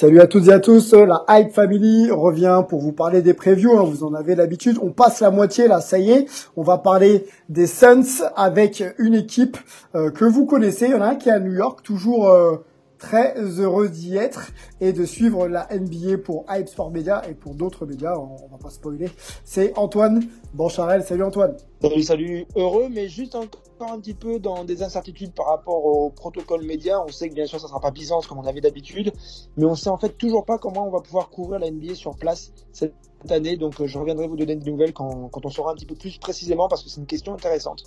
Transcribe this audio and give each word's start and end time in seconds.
Salut 0.00 0.20
à 0.20 0.28
toutes 0.28 0.46
et 0.46 0.52
à 0.52 0.60
tous, 0.60 0.92
la 0.92 1.24
Hype 1.28 1.50
Family 1.50 2.12
revient 2.12 2.62
pour 2.68 2.78
vous 2.78 2.92
parler 2.92 3.20
des 3.20 3.34
previews, 3.34 3.76
hein, 3.76 3.82
vous 3.82 4.04
en 4.04 4.14
avez 4.14 4.36
l'habitude, 4.36 4.78
on 4.80 4.92
passe 4.92 5.18
la 5.18 5.32
moitié 5.32 5.66
là, 5.66 5.80
ça 5.80 5.98
y 5.98 6.12
est, 6.12 6.26
on 6.56 6.62
va 6.62 6.78
parler 6.78 7.26
des 7.48 7.66
Suns 7.66 8.22
avec 8.36 8.84
une 8.98 9.14
équipe 9.14 9.56
euh, 9.96 10.12
que 10.12 10.24
vous 10.24 10.46
connaissez, 10.46 10.84
il 10.84 10.92
y 10.92 10.94
en 10.94 11.00
a 11.00 11.06
un 11.06 11.14
qui 11.16 11.30
est 11.30 11.32
à 11.32 11.40
New 11.40 11.52
York, 11.52 11.82
toujours 11.82 12.28
euh, 12.28 12.64
très 12.98 13.34
heureux 13.40 13.88
d'y 13.88 14.16
être 14.16 14.52
et 14.80 14.92
de 14.92 15.04
suivre 15.04 15.48
la 15.48 15.66
NBA 15.76 16.18
pour 16.18 16.46
Hype 16.48 16.68
Sport 16.68 16.92
Media 16.92 17.22
et 17.28 17.34
pour 17.34 17.56
d'autres 17.56 17.84
médias, 17.84 18.14
on, 18.16 18.36
va 18.52 18.58
pas 18.62 18.70
spoiler, 18.70 19.10
c'est 19.42 19.76
Antoine 19.76 20.22
Bancharel, 20.54 21.02
salut 21.02 21.24
Antoine. 21.24 21.56
Salut, 21.82 22.02
salut, 22.04 22.46
heureux, 22.54 22.86
mais 22.88 23.08
juste 23.08 23.34
encore 23.34 23.67
un 23.86 23.98
petit 24.00 24.14
peu 24.14 24.38
dans 24.38 24.64
des 24.64 24.82
incertitudes 24.82 25.32
par 25.32 25.46
rapport 25.46 25.84
au 25.84 26.10
protocole 26.10 26.64
média. 26.64 27.02
On 27.02 27.08
sait 27.08 27.28
que 27.28 27.34
bien 27.34 27.46
sûr 27.46 27.60
ça 27.60 27.68
sera 27.68 27.80
pas 27.80 27.90
Byzance 27.90 28.26
comme 28.26 28.38
on 28.38 28.46
avait 28.46 28.60
d'habitude, 28.60 29.12
mais 29.56 29.64
on 29.64 29.74
sait 29.74 29.90
en 29.90 29.98
fait 29.98 30.16
toujours 30.16 30.44
pas 30.44 30.58
comment 30.58 30.86
on 30.86 30.90
va 30.90 31.00
pouvoir 31.00 31.30
couvrir 31.30 31.58
la 31.58 31.70
NBA 31.70 31.94
sur 31.94 32.16
place 32.16 32.52
cette 32.72 32.94
année. 33.30 33.56
Donc 33.56 33.80
euh, 33.80 33.86
je 33.86 33.98
reviendrai 33.98 34.26
vous 34.26 34.36
donner 34.36 34.56
des 34.56 34.70
nouvelles 34.70 34.92
quand, 34.92 35.28
quand 35.28 35.44
on 35.46 35.50
saura 35.50 35.72
un 35.72 35.74
petit 35.74 35.86
peu 35.86 35.94
plus 35.94 36.18
précisément 36.18 36.68
parce 36.68 36.82
que 36.82 36.90
c'est 36.90 37.00
une 37.00 37.06
question 37.06 37.34
intéressante. 37.34 37.84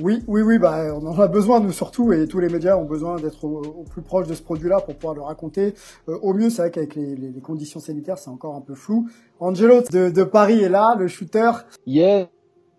Oui, 0.00 0.24
oui, 0.26 0.40
oui, 0.40 0.58
bah, 0.58 0.94
on 0.94 1.06
en 1.06 1.18
a 1.20 1.28
besoin, 1.28 1.60
nous 1.60 1.72
surtout, 1.72 2.12
et 2.12 2.26
tous 2.26 2.38
les 2.38 2.48
médias 2.48 2.76
ont 2.76 2.86
besoin 2.86 3.16
d'être 3.16 3.44
au, 3.44 3.62
au, 3.62 3.82
plus 3.82 4.00
proche 4.00 4.26
de 4.26 4.34
ce 4.34 4.42
produit-là 4.42 4.80
pour 4.80 4.94
pouvoir 4.94 5.14
le 5.14 5.20
raconter. 5.20 5.74
Euh, 6.08 6.18
au 6.22 6.32
mieux, 6.32 6.48
c'est 6.48 6.62
vrai 6.62 6.70
qu'avec 6.70 6.94
les, 6.94 7.14
les, 7.14 7.30
les, 7.30 7.40
conditions 7.42 7.78
sanitaires, 7.78 8.16
c'est 8.16 8.30
encore 8.30 8.54
un 8.54 8.62
peu 8.62 8.74
flou. 8.74 9.08
Angelo 9.38 9.82
de, 9.82 10.08
de 10.08 10.24
Paris 10.24 10.62
est 10.62 10.70
là, 10.70 10.94
le 10.98 11.08
shooter. 11.08 11.50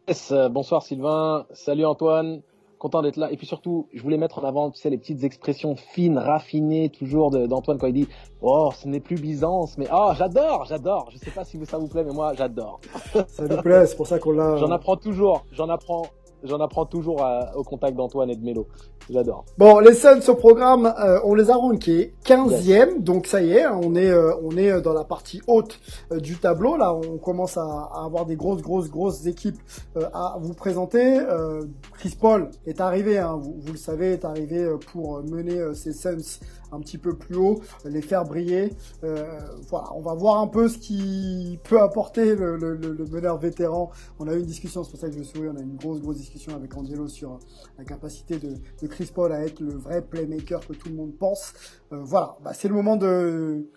Yes, 0.10 0.34
bonsoir 0.52 0.84
Sylvain, 0.84 1.46
salut 1.54 1.86
Antoine, 1.86 2.42
content 2.78 3.02
d'être 3.02 3.16
là. 3.16 3.32
Et 3.32 3.38
puis 3.38 3.48
surtout, 3.48 3.88
je 3.94 4.04
voulais 4.04 4.18
mettre 4.18 4.40
en 4.40 4.44
avant, 4.44 4.70
tu 4.70 4.78
sais, 4.78 4.90
les 4.90 4.98
petites 4.98 5.24
expressions 5.24 5.78
fines, 5.78 6.18
raffinées, 6.18 6.90
toujours 6.90 7.32
d'Antoine 7.32 7.78
quand 7.78 7.88
il 7.88 7.94
dit, 7.94 8.08
oh, 8.42 8.70
ce 8.76 8.90
n'est 8.90 9.00
plus 9.00 9.16
Byzance, 9.16 9.78
mais 9.78 9.88
oh, 9.94 10.12
j'adore, 10.18 10.66
j'adore. 10.66 11.10
Je 11.10 11.18
sais 11.18 11.32
pas 11.32 11.46
si 11.46 11.58
ça 11.66 11.78
vous 11.78 11.88
plaît, 11.88 12.04
mais 12.04 12.12
moi, 12.12 12.34
j'adore. 12.34 12.82
Ça 13.28 13.48
nous 13.48 13.62
plaît, 13.62 13.86
c'est 13.86 13.96
pour 13.96 14.08
ça 14.08 14.20
qu'on 14.20 14.34
l'a. 14.34 14.58
J'en 14.58 14.72
apprends 14.72 14.98
toujours, 14.98 15.46
j'en 15.54 15.70
apprends 15.70 16.04
j'en 16.44 16.60
apprends 16.60 16.86
toujours 16.86 17.24
à, 17.24 17.56
au 17.56 17.64
contact 17.64 17.96
d'Antoine 17.96 18.30
et 18.30 18.36
de 18.36 18.44
Mélo. 18.44 18.68
J'adore. 19.10 19.44
Bon, 19.58 19.80
les 19.80 19.94
Suns 19.94 20.22
au 20.30 20.36
programme, 20.36 20.86
euh, 20.86 21.20
on 21.26 21.36
les 21.36 21.50
a 21.50 21.56
rankés 21.56 22.14
15e, 22.26 22.62
yes. 22.64 22.88
donc 23.00 23.28
ça 23.28 23.42
y 23.42 23.52
est, 23.52 23.68
on 23.68 23.96
est 23.96 24.10
euh, 24.10 24.34
on 24.42 24.56
est 24.56 24.82
dans 24.82 24.94
la 24.94 25.04
partie 25.04 25.42
haute 25.48 25.80
euh, 26.12 26.20
du 26.20 26.38
tableau. 26.38 26.78
Là, 26.78 26.94
on 26.94 27.18
commence 27.18 27.58
à, 27.58 27.64
à, 27.64 28.04
avoir 28.06 28.26
des 28.26 28.38
grosses 28.38 28.62
grosses 28.62 28.90
grosses 28.90 29.26
équipes 29.26 29.60
à 29.96 30.38
vous 30.40 30.54
présenter. 30.54 31.20
Chris 31.98 32.16
Paul 32.20 32.50
est 32.66 32.80
arrivé, 32.80 33.18
hein, 33.18 33.38
vous, 33.40 33.56
vous, 33.60 33.74
le 33.74 33.78
savez, 33.78 34.14
est 34.14 34.26
arrivé 34.26 34.70
pour 34.92 35.22
mener 35.24 35.74
ces 35.74 35.94
Suns 35.94 36.40
un 36.74 36.80
petit 36.80 36.98
peu 36.98 37.16
plus 37.16 37.36
haut, 37.36 37.62
les 37.86 38.02
faire 38.02 38.26
briller. 38.26 38.72
voilà, 39.02 39.94
on 39.96 40.02
va 40.02 40.14
voir 40.14 40.42
un 40.42 40.48
peu 40.48 40.68
ce 40.68 40.78
qui 40.78 41.60
peut 41.64 41.82
apporter 41.82 42.36
le, 42.36 42.58
le, 42.58 42.76
le 42.76 43.06
meneur 43.06 43.38
vétéran. 43.38 43.92
On 44.20 44.28
a 44.28 44.34
eu 44.34 44.40
une 44.40 44.46
discussion, 44.46 44.84
c'est 44.84 44.92
pour 44.92 45.00
ça 45.00 45.10
que 45.10 45.18
je 45.18 45.24
souris, 45.24 45.50
on 45.50 45.56
a 45.58 45.60
eu 45.60 45.64
une 45.64 45.78
grosse 45.78 46.02
grosse 46.02 46.18
discussion 46.18 46.56
avec 46.56 46.76
Angelo 46.76 47.08
sur 47.08 47.40
la 47.78 47.84
capacité 47.84 48.40
de, 48.40 48.56
de 48.82 48.88
Chris 48.88 49.10
Paul 49.14 49.32
à 49.32 49.46
être 49.46 49.60
le 49.60 49.74
vrai 49.74 50.02
playmaker 50.02 50.66
que 50.66 50.74
tout 50.74 50.90
le 50.90 50.96
monde 50.96 51.14
pense. 51.18 51.54
Euh, 51.92 52.02
voilà, 52.04 52.38
bah, 52.44 52.54
c'est 52.54 52.68
le 52.68 52.74
moment 52.74 52.96
de 52.96 53.68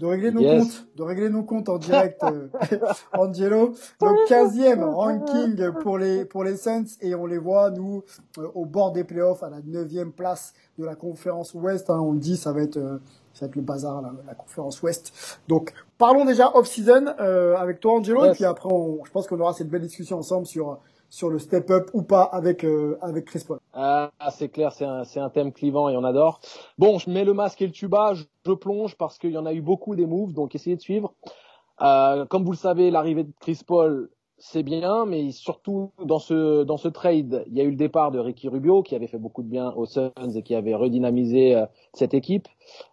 de 0.00 0.06
régler 0.06 0.30
nos 0.30 0.40
yes. 0.40 0.62
comptes, 0.62 0.86
de 0.96 1.02
régler 1.02 1.28
nos 1.28 1.42
comptes 1.42 1.68
en 1.68 1.76
direct, 1.76 2.24
euh, 2.24 2.48
Angelo. 3.12 3.74
Donc 4.00 4.16
15e 4.28 4.82
ranking 4.82 5.72
pour 5.82 5.98
les 5.98 6.24
pour 6.24 6.42
les 6.42 6.56
Suns 6.56 6.86
et 7.02 7.14
on 7.14 7.26
les 7.26 7.36
voit 7.36 7.70
nous 7.70 8.02
euh, 8.38 8.48
au 8.54 8.64
bord 8.64 8.92
des 8.92 9.04
playoffs 9.04 9.42
à 9.42 9.50
la 9.50 9.60
9e 9.60 10.10
place 10.10 10.54
de 10.78 10.86
la 10.86 10.94
conférence 10.94 11.52
Ouest. 11.52 11.90
Hein, 11.90 12.00
on 12.00 12.12
le 12.12 12.18
dit, 12.18 12.38
ça 12.38 12.52
va 12.52 12.62
être 12.62 12.78
euh, 12.78 12.98
ça 13.34 13.44
va 13.44 13.50
être 13.50 13.56
le 13.56 13.62
bazar 13.62 14.00
la, 14.00 14.12
la 14.26 14.34
conférence 14.34 14.82
Ouest. 14.82 15.38
Donc 15.48 15.74
parlons 15.98 16.24
déjà 16.24 16.50
off 16.56 16.66
season 16.66 17.06
avec 17.58 17.80
toi 17.80 17.98
Angelo 17.98 18.24
yes. 18.24 18.32
et 18.32 18.34
puis 18.36 18.44
après 18.46 18.72
on, 18.72 19.04
je 19.04 19.10
pense 19.10 19.26
qu'on 19.26 19.38
aura 19.38 19.52
cette 19.52 19.68
belle 19.68 19.82
discussion 19.82 20.16
ensemble 20.16 20.46
sur 20.46 20.78
sur 21.10 21.28
le 21.28 21.38
step 21.38 21.70
up 21.70 21.90
ou 21.92 22.02
pas 22.02 22.22
avec 22.22 22.64
euh, 22.64 22.96
avec 23.02 23.26
Chris 23.26 23.42
Paul. 23.46 23.58
Ah, 23.74 24.10
c'est 24.32 24.48
clair, 24.48 24.72
c'est 24.72 24.84
un 24.84 25.04
c'est 25.04 25.20
un 25.20 25.28
thème 25.28 25.52
clivant 25.52 25.88
et 25.88 25.96
on 25.96 26.04
adore. 26.04 26.40
Bon, 26.78 26.98
je 26.98 27.10
mets 27.10 27.24
le 27.24 27.34
masque 27.34 27.60
et 27.60 27.66
le 27.66 27.72
tuba, 27.72 28.14
je, 28.14 28.24
je 28.46 28.52
plonge 28.52 28.96
parce 28.96 29.18
qu'il 29.18 29.32
y 29.32 29.38
en 29.38 29.46
a 29.46 29.52
eu 29.52 29.60
beaucoup 29.60 29.96
des 29.96 30.06
moves, 30.06 30.32
donc 30.32 30.54
essayez 30.54 30.76
de 30.76 30.80
suivre. 30.80 31.14
Euh, 31.82 32.26
comme 32.26 32.44
vous 32.44 32.52
le 32.52 32.56
savez, 32.56 32.90
l'arrivée 32.90 33.24
de 33.24 33.32
Chris 33.40 33.60
Paul, 33.66 34.10
c'est 34.38 34.62
bien, 34.62 35.04
mais 35.06 35.30
surtout 35.30 35.92
dans 36.02 36.18
ce 36.18 36.62
dans 36.64 36.76
ce 36.76 36.88
trade, 36.88 37.44
il 37.46 37.56
y 37.56 37.60
a 37.60 37.64
eu 37.64 37.70
le 37.70 37.76
départ 37.76 38.10
de 38.10 38.18
Ricky 38.18 38.48
Rubio 38.48 38.82
qui 38.82 38.94
avait 38.94 39.06
fait 39.06 39.18
beaucoup 39.18 39.42
de 39.42 39.48
bien 39.48 39.72
aux 39.72 39.86
Suns 39.86 40.10
et 40.34 40.42
qui 40.42 40.54
avait 40.54 40.74
redynamisé 40.74 41.54
euh, 41.54 41.66
cette 41.92 42.14
équipe. 42.14 42.48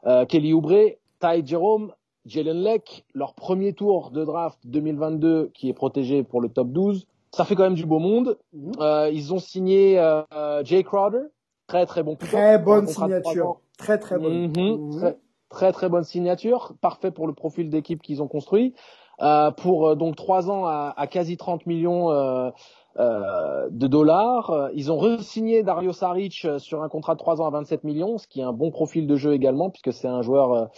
Euh, 0.05 0.25
Kelly 0.25 0.53
Oubre, 0.53 0.97
Ty 1.19 1.45
Jerome, 1.45 1.93
Jalen 2.25 2.61
Leck, 2.61 3.05
leur 3.13 3.33
premier 3.33 3.73
tour 3.73 4.11
de 4.11 4.25
draft 4.25 4.59
2022 4.65 5.51
qui 5.53 5.69
est 5.69 5.73
protégé 5.73 6.23
pour 6.23 6.41
le 6.41 6.49
top 6.49 6.69
12 6.69 7.07
ça 7.37 7.45
fait 7.45 7.55
quand 7.55 7.63
même 7.63 7.75
du 7.75 7.85
beau 7.85 7.99
monde. 7.99 8.37
Mmh. 8.53 8.71
Euh, 8.79 9.09
ils 9.13 9.33
ont 9.33 9.39
signé 9.39 9.99
euh, 9.99 10.63
Jay 10.63 10.83
Crowder, 10.83 11.27
très 11.67 11.85
très 11.85 12.03
bon. 12.03 12.15
Très 12.15 12.57
bonne 12.57 12.87
signature, 12.87 13.59
très 13.77 13.97
très 13.97 14.17
bonne. 14.17 14.47
Mmh. 14.47 14.97
Très, 14.97 15.17
très, 15.49 15.71
très 15.71 15.89
bonne 15.89 16.03
signature, 16.03 16.73
parfait 16.81 17.11
pour 17.11 17.27
le 17.27 17.33
profil 17.33 17.69
d'équipe 17.69 18.01
qu'ils 18.01 18.21
ont 18.21 18.27
construit. 18.27 18.73
Euh, 19.19 19.49
pour 19.49 19.95
donc 19.95 20.15
trois 20.15 20.51
ans 20.51 20.65
à, 20.65 20.93
à, 20.95 21.07
quasi 21.07 21.37
30 21.37 21.65
millions 21.65 22.11
euh, 22.11 22.51
euh, 22.99 23.67
de 23.71 23.87
dollars. 23.87 24.69
Ils 24.75 24.91
ont 24.91 24.97
re-signé 24.97 25.63
Dario 25.63 25.91
Saric 25.91 26.47
sur 26.59 26.83
un 26.83 26.89
contrat 26.89 27.15
de 27.15 27.19
trois 27.19 27.41
ans 27.41 27.47
à 27.47 27.49
27 27.49 27.83
millions, 27.83 28.19
ce 28.19 28.27
qui 28.27 28.41
est 28.41 28.43
un 28.43 28.53
bon 28.53 28.69
profil 28.69 29.07
de 29.07 29.15
jeu 29.15 29.33
également, 29.33 29.71
puisque 29.71 29.91
c'est 29.91 30.07
un 30.07 30.21
joueur 30.21 30.69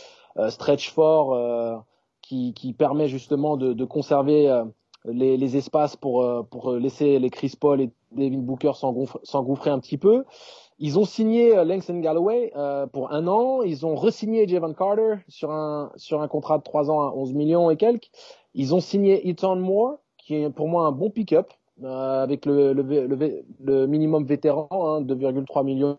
stretch 0.50 0.92
fort 0.92 1.84
qui, 2.22 2.54
qui, 2.54 2.74
permet 2.74 3.10
justement 3.10 3.58
de, 3.58 3.74
de 3.74 3.86
conserver 3.86 4.64
les, 5.06 5.36
les, 5.36 5.58
espaces 5.58 5.98
pour, 5.98 6.46
pour 6.50 6.74
laisser 6.74 7.20
les 7.20 7.30
Chris 7.30 7.54
Paul 7.60 7.82
et 7.82 7.92
David 8.12 8.46
Booker 8.46 8.72
s'engouffrer 8.74 9.70
un 9.70 9.80
petit 9.80 9.98
peu. 9.98 10.24
Ils 10.80 10.98
ont 10.98 11.04
signé 11.04 11.54
Langston 11.66 12.00
Galloway 12.00 12.54
euh, 12.56 12.88
pour 12.88 13.12
un 13.12 13.28
an. 13.28 13.62
Ils 13.64 13.86
ont 13.86 13.96
re-signé 13.96 14.48
Javon 14.48 14.74
Carter 14.74 15.16
sur 15.28 15.52
un, 15.52 15.92
sur 15.98 16.22
un 16.22 16.28
contrat 16.30 16.58
de 16.58 16.64
3 16.64 16.90
ans 16.90 17.02
à 17.02 17.14
11 17.14 17.34
millions 17.34 17.70
et 17.70 17.76
quelques. 17.76 18.10
Ils 18.54 18.74
ont 18.74 18.80
signé 18.80 19.28
Eton 19.30 19.58
Moore, 19.58 19.98
qui 20.18 20.36
est 20.36 20.50
pour 20.50 20.70
moi 20.70 20.86
un 20.86 20.92
bon 20.92 21.10
pick-up. 21.10 21.52
Euh, 21.82 22.24
avec 22.24 22.46
le, 22.46 22.74
le, 22.74 22.82
le, 23.08 23.44
le, 23.64 23.88
minimum 23.88 24.26
vétéran, 24.26 24.68
hein, 24.72 25.02
2,3 25.02 25.64
millions. 25.64 25.98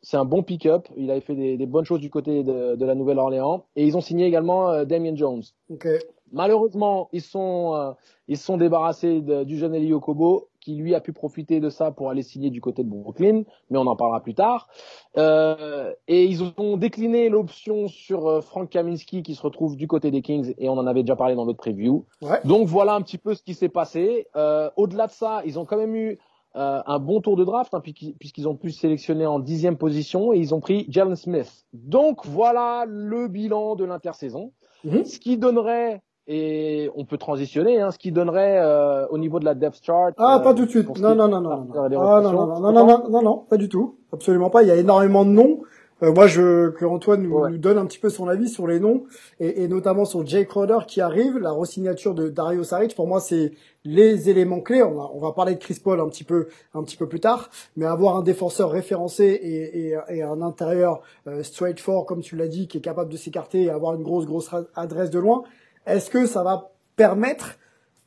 C'est 0.00 0.16
un 0.16 0.24
bon 0.24 0.42
pick-up. 0.42 0.88
Il 0.96 1.10
avait 1.10 1.20
fait 1.20 1.34
des, 1.34 1.58
des, 1.58 1.66
bonnes 1.66 1.84
choses 1.84 2.00
du 2.00 2.08
côté 2.08 2.42
de, 2.42 2.74
de 2.74 2.86
la 2.86 2.94
Nouvelle-Orléans. 2.94 3.66
Et 3.76 3.84
ils 3.84 3.98
ont 3.98 4.00
signé 4.00 4.24
également 4.24 4.70
euh, 4.70 4.86
Damien 4.86 5.14
Jones. 5.14 5.42
Okay. 5.68 5.98
Malheureusement, 6.32 7.08
ils 7.12 7.22
sont 7.22 7.74
euh, 7.74 7.92
ils 8.28 8.38
sont 8.38 8.56
débarrassés 8.56 9.20
de, 9.20 9.44
du 9.44 9.58
jeune 9.58 9.74
Eli 9.74 9.92
Okobo 9.92 10.48
qui 10.60 10.74
lui 10.74 10.94
a 10.94 11.00
pu 11.00 11.12
profiter 11.12 11.58
de 11.58 11.70
ça 11.70 11.90
pour 11.90 12.10
aller 12.10 12.22
signer 12.22 12.50
du 12.50 12.60
côté 12.60 12.84
de 12.84 12.88
Brooklyn, 12.88 13.42
mais 13.70 13.78
on 13.78 13.86
en 13.86 13.96
parlera 13.96 14.20
plus 14.20 14.34
tard. 14.34 14.68
Euh, 15.16 15.92
et 16.06 16.24
ils 16.24 16.42
ont 16.58 16.76
décliné 16.76 17.28
l'option 17.28 17.88
sur 17.88 18.28
euh, 18.28 18.40
Frank 18.40 18.68
Kaminski 18.68 19.22
qui 19.22 19.34
se 19.34 19.42
retrouve 19.42 19.76
du 19.76 19.88
côté 19.88 20.10
des 20.10 20.22
Kings 20.22 20.54
et 20.58 20.68
on 20.68 20.74
en 20.74 20.86
avait 20.86 21.02
déjà 21.02 21.16
parlé 21.16 21.34
dans 21.34 21.46
notre 21.46 21.58
preview. 21.58 22.04
Ouais. 22.22 22.40
Donc 22.44 22.68
voilà 22.68 22.94
un 22.94 23.02
petit 23.02 23.18
peu 23.18 23.34
ce 23.34 23.42
qui 23.42 23.54
s'est 23.54 23.68
passé. 23.70 24.26
Euh, 24.36 24.70
Au-delà 24.76 25.06
de 25.06 25.12
ça, 25.12 25.42
ils 25.46 25.58
ont 25.58 25.64
quand 25.64 25.78
même 25.78 25.94
eu 25.94 26.18
euh, 26.56 26.82
un 26.84 26.98
bon 26.98 27.20
tour 27.20 27.36
de 27.36 27.44
draft 27.44 27.72
hein, 27.74 27.80
puisqu'ils 27.80 28.48
ont 28.48 28.56
pu 28.56 28.70
sélectionner 28.70 29.24
en 29.24 29.38
dixième 29.38 29.76
position 29.76 30.32
et 30.32 30.38
ils 30.38 30.52
ont 30.54 30.60
pris 30.60 30.84
Jalen 30.88 31.16
Smith. 31.16 31.64
Donc 31.72 32.26
voilà 32.26 32.84
le 32.88 33.28
bilan 33.28 33.76
de 33.76 33.84
l'intersaison, 33.84 34.52
mm 34.84 34.90
-hmm. 34.90 35.04
ce 35.04 35.18
qui 35.20 35.38
donnerait 35.38 36.02
et 36.32 36.88
on 36.94 37.04
peut 37.04 37.18
transitionner, 37.18 37.80
hein, 37.80 37.90
ce 37.90 37.98
qui 37.98 38.12
donnerait 38.12 38.58
euh, 38.60 39.06
au 39.08 39.18
niveau 39.18 39.40
de 39.40 39.44
la 39.44 39.54
depth 39.54 39.80
chart. 39.82 40.14
Ah, 40.16 40.36
euh, 40.36 40.38
pas 40.44 40.54
tout 40.54 40.64
de 40.64 40.70
suite. 40.70 40.88
Non, 40.98 41.16
non, 41.16 41.26
non, 41.26 41.40
non, 41.40 41.64
non. 41.64 41.68
Ah, 41.74 41.88
non, 41.88 42.22
non, 42.22 42.32
non, 42.46 42.46
non, 42.46 42.72
non, 42.72 42.86
non, 42.86 43.08
non, 43.10 43.22
non, 43.22 43.36
pas 43.50 43.56
du 43.56 43.68
tout. 43.68 43.96
Absolument 44.12 44.48
pas. 44.48 44.62
Il 44.62 44.68
y 44.68 44.70
a 44.70 44.76
énormément 44.76 45.24
de 45.24 45.30
noms. 45.30 45.60
Euh, 46.02 46.12
moi, 46.14 46.26
je 46.28 46.70
que 46.70 46.84
Antoine 46.86 47.22
nous, 47.24 47.34
Ouais. 47.36 47.50
nous 47.50 47.58
donne 47.58 47.76
un 47.76 47.84
petit 47.84 47.98
peu 47.98 48.08
son 48.08 48.26
avis 48.28 48.48
sur 48.48 48.66
les 48.66 48.80
noms 48.80 49.02
et, 49.38 49.64
et 49.64 49.68
notamment 49.68 50.06
sur 50.06 50.24
Jake 50.24 50.48
Crowder 50.48 50.78
qui 50.86 51.02
arrive, 51.02 51.36
la 51.38 51.50
re-signature 51.52 52.14
de 52.14 52.28
Dario 52.30 52.62
Saric. 52.64 52.94
Pour 52.94 53.06
moi, 53.06 53.20
c'est 53.20 53.52
les 53.84 54.30
éléments 54.30 54.60
clés. 54.60 54.82
On 54.82 54.94
va, 54.94 55.10
on 55.12 55.18
va 55.18 55.32
parler 55.32 55.54
de 55.56 55.58
Chris 55.58 55.78
Paul 55.82 56.00
un 56.00 56.08
petit 56.08 56.24
peu, 56.24 56.46
un 56.74 56.82
petit 56.84 56.96
peu 56.96 57.06
plus 57.06 57.20
tard, 57.20 57.50
mais 57.76 57.84
avoir 57.84 58.16
un 58.16 58.22
défenseur 58.22 58.70
référencé 58.70 59.24
et, 59.24 59.88
et, 59.90 59.98
et 60.08 60.22
un 60.22 60.40
intérieur 60.40 61.02
euh, 61.26 61.42
straight 61.42 61.78
for, 61.80 62.06
comme 62.06 62.20
tu 62.22 62.34
l'as 62.34 62.48
dit, 62.48 62.66
qui 62.66 62.78
est 62.78 62.82
capable 62.82 63.10
de 63.12 63.18
s'écarter 63.18 63.64
et 63.64 63.70
avoir 63.70 63.94
une 63.94 64.02
grosse, 64.02 64.24
grosse 64.24 64.48
adresse 64.74 65.10
de 65.10 65.18
loin. 65.18 65.42
Est-ce 65.86 66.10
que 66.10 66.26
ça 66.26 66.42
va 66.42 66.70
permettre 66.96 67.56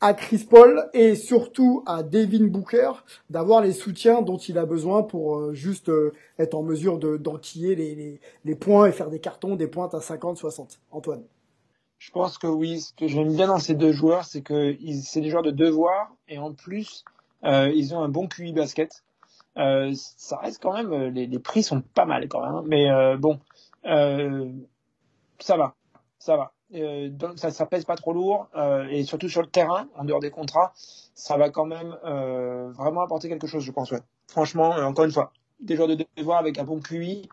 à 0.04 0.14
Chris 0.14 0.46
Paul 0.50 0.90
et 0.94 1.16
surtout 1.16 1.82
à 1.86 2.04
Devin 2.04 2.48
Booker 2.48 2.92
d'avoir 3.30 3.62
les 3.62 3.72
soutiens 3.72 4.22
dont 4.22 4.36
il 4.38 4.58
a 4.58 4.66
besoin 4.66 5.02
pour 5.02 5.38
euh, 5.40 5.54
juste 5.54 5.88
euh, 5.88 6.12
être 6.38 6.56
en 6.56 6.62
mesure 6.62 7.00
de 7.00 7.16
d'enquiller 7.16 7.74
les, 7.76 7.96
les, 7.96 8.20
les 8.44 8.56
points 8.56 8.86
et 8.88 8.92
faire 8.92 9.10
des 9.10 9.20
cartons, 9.20 9.56
des 9.56 9.68
pointes 9.68 9.94
à 9.94 10.02
50, 10.02 10.38
60. 10.38 10.82
Antoine. 10.92 11.24
Je 12.00 12.12
pense 12.12 12.38
que 12.38 12.48
oui. 12.48 12.82
Ce 12.82 12.94
que 12.94 13.08
j'aime 13.08 13.34
bien 13.34 13.48
dans 13.48 13.60
ces 13.60 13.76
deux 13.76 13.94
joueurs, 13.94 14.26
c'est 14.26 14.42
que 14.42 14.76
c'est 15.02 15.22
des 15.22 15.30
joueurs 15.30 15.42
de 15.42 15.52
devoir 15.52 16.14
et 16.28 16.38
en 16.38 16.52
plus, 16.54 17.06
euh, 17.46 17.72
ils 17.74 17.96
ont 17.96 18.02
un 18.02 18.10
bon 18.10 18.28
QI 18.28 18.52
basket. 18.52 19.04
Ça 19.56 20.38
reste 20.42 20.62
quand 20.62 20.74
même, 20.74 21.14
les, 21.14 21.40
prix 21.40 21.64
sont 21.64 21.80
pas 21.82 22.06
mal 22.06 22.28
quand 22.28 22.42
même. 22.46 22.56
hein. 22.56 22.64
Mais 22.68 23.18
bon, 23.18 23.40
ça 25.40 25.56
va, 25.56 25.76
ça 26.20 26.36
va. 26.36 26.52
Euh, 26.76 27.10
donc 27.10 27.38
ça, 27.38 27.52
ça 27.52 27.66
pèse 27.66 27.86
pas 27.86 27.96
trop 27.96 28.14
lourd 28.14 28.48
euh, 28.56 28.88
et 28.90 29.04
surtout 29.04 29.30
sur 29.30 29.42
le 29.42 29.48
terrain, 29.48 29.88
en 29.96 30.04
dehors 30.06 30.20
des 30.20 30.32
contrats, 30.32 30.74
ça 31.14 31.38
va 31.38 31.50
quand 31.50 31.66
même 31.66 31.96
euh, 32.06 32.72
vraiment 32.72 33.02
apporter 33.02 33.30
quelque 33.30 33.48
chose, 33.48 33.64
je 33.64 33.72
pense. 33.72 33.92
Ouais. 33.92 34.00
Franchement, 34.28 34.76
euh, 34.78 34.84
encore 34.84 35.06
une 35.06 35.12
fois, 35.12 35.32
des 35.60 35.76
joueurs 35.76 35.88
de 35.88 35.98
devoir 36.18 36.40
avec 36.40 36.58
un 36.58 36.64
bon 36.64 36.80
QI, 36.80 37.30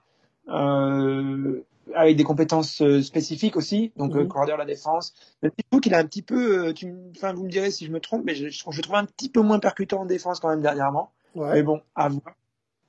avec 1.94 2.16
des 2.16 2.24
compétences 2.24 2.82
spécifiques 3.02 3.56
aussi, 3.56 3.92
donc 3.96 4.14
Mhm. 4.14 4.20
euh, 4.20 4.24
corridor 4.26 4.56
la 4.58 4.64
défense. 4.64 5.12
Mais 5.42 5.50
je 5.56 5.64
trouve 5.70 5.80
qu'il 5.80 5.94
a 5.94 5.98
un 5.98 6.04
petit 6.04 6.22
peu, 6.22 6.72
tu, 6.74 6.94
enfin 7.16 7.32
vous 7.32 7.44
me 7.44 7.50
direz 7.50 7.70
si 7.70 7.86
je 7.86 7.90
me 7.92 8.00
trompe, 8.00 8.22
mais 8.24 8.34
je, 8.34 8.48
je, 8.48 8.62
trouve 8.82 8.94
un 8.94 9.06
petit 9.06 9.28
peu 9.28 9.40
moins 9.40 9.58
percutant 9.58 10.00
en 10.02 10.06
défense 10.06 10.38
quand 10.40 10.48
même 10.48 10.60
dernièrement. 10.60 11.10
Mais 11.34 11.42
Ouais. 11.42 11.62
bon, 11.62 11.80
à 11.94 12.08
voir. 12.08 12.34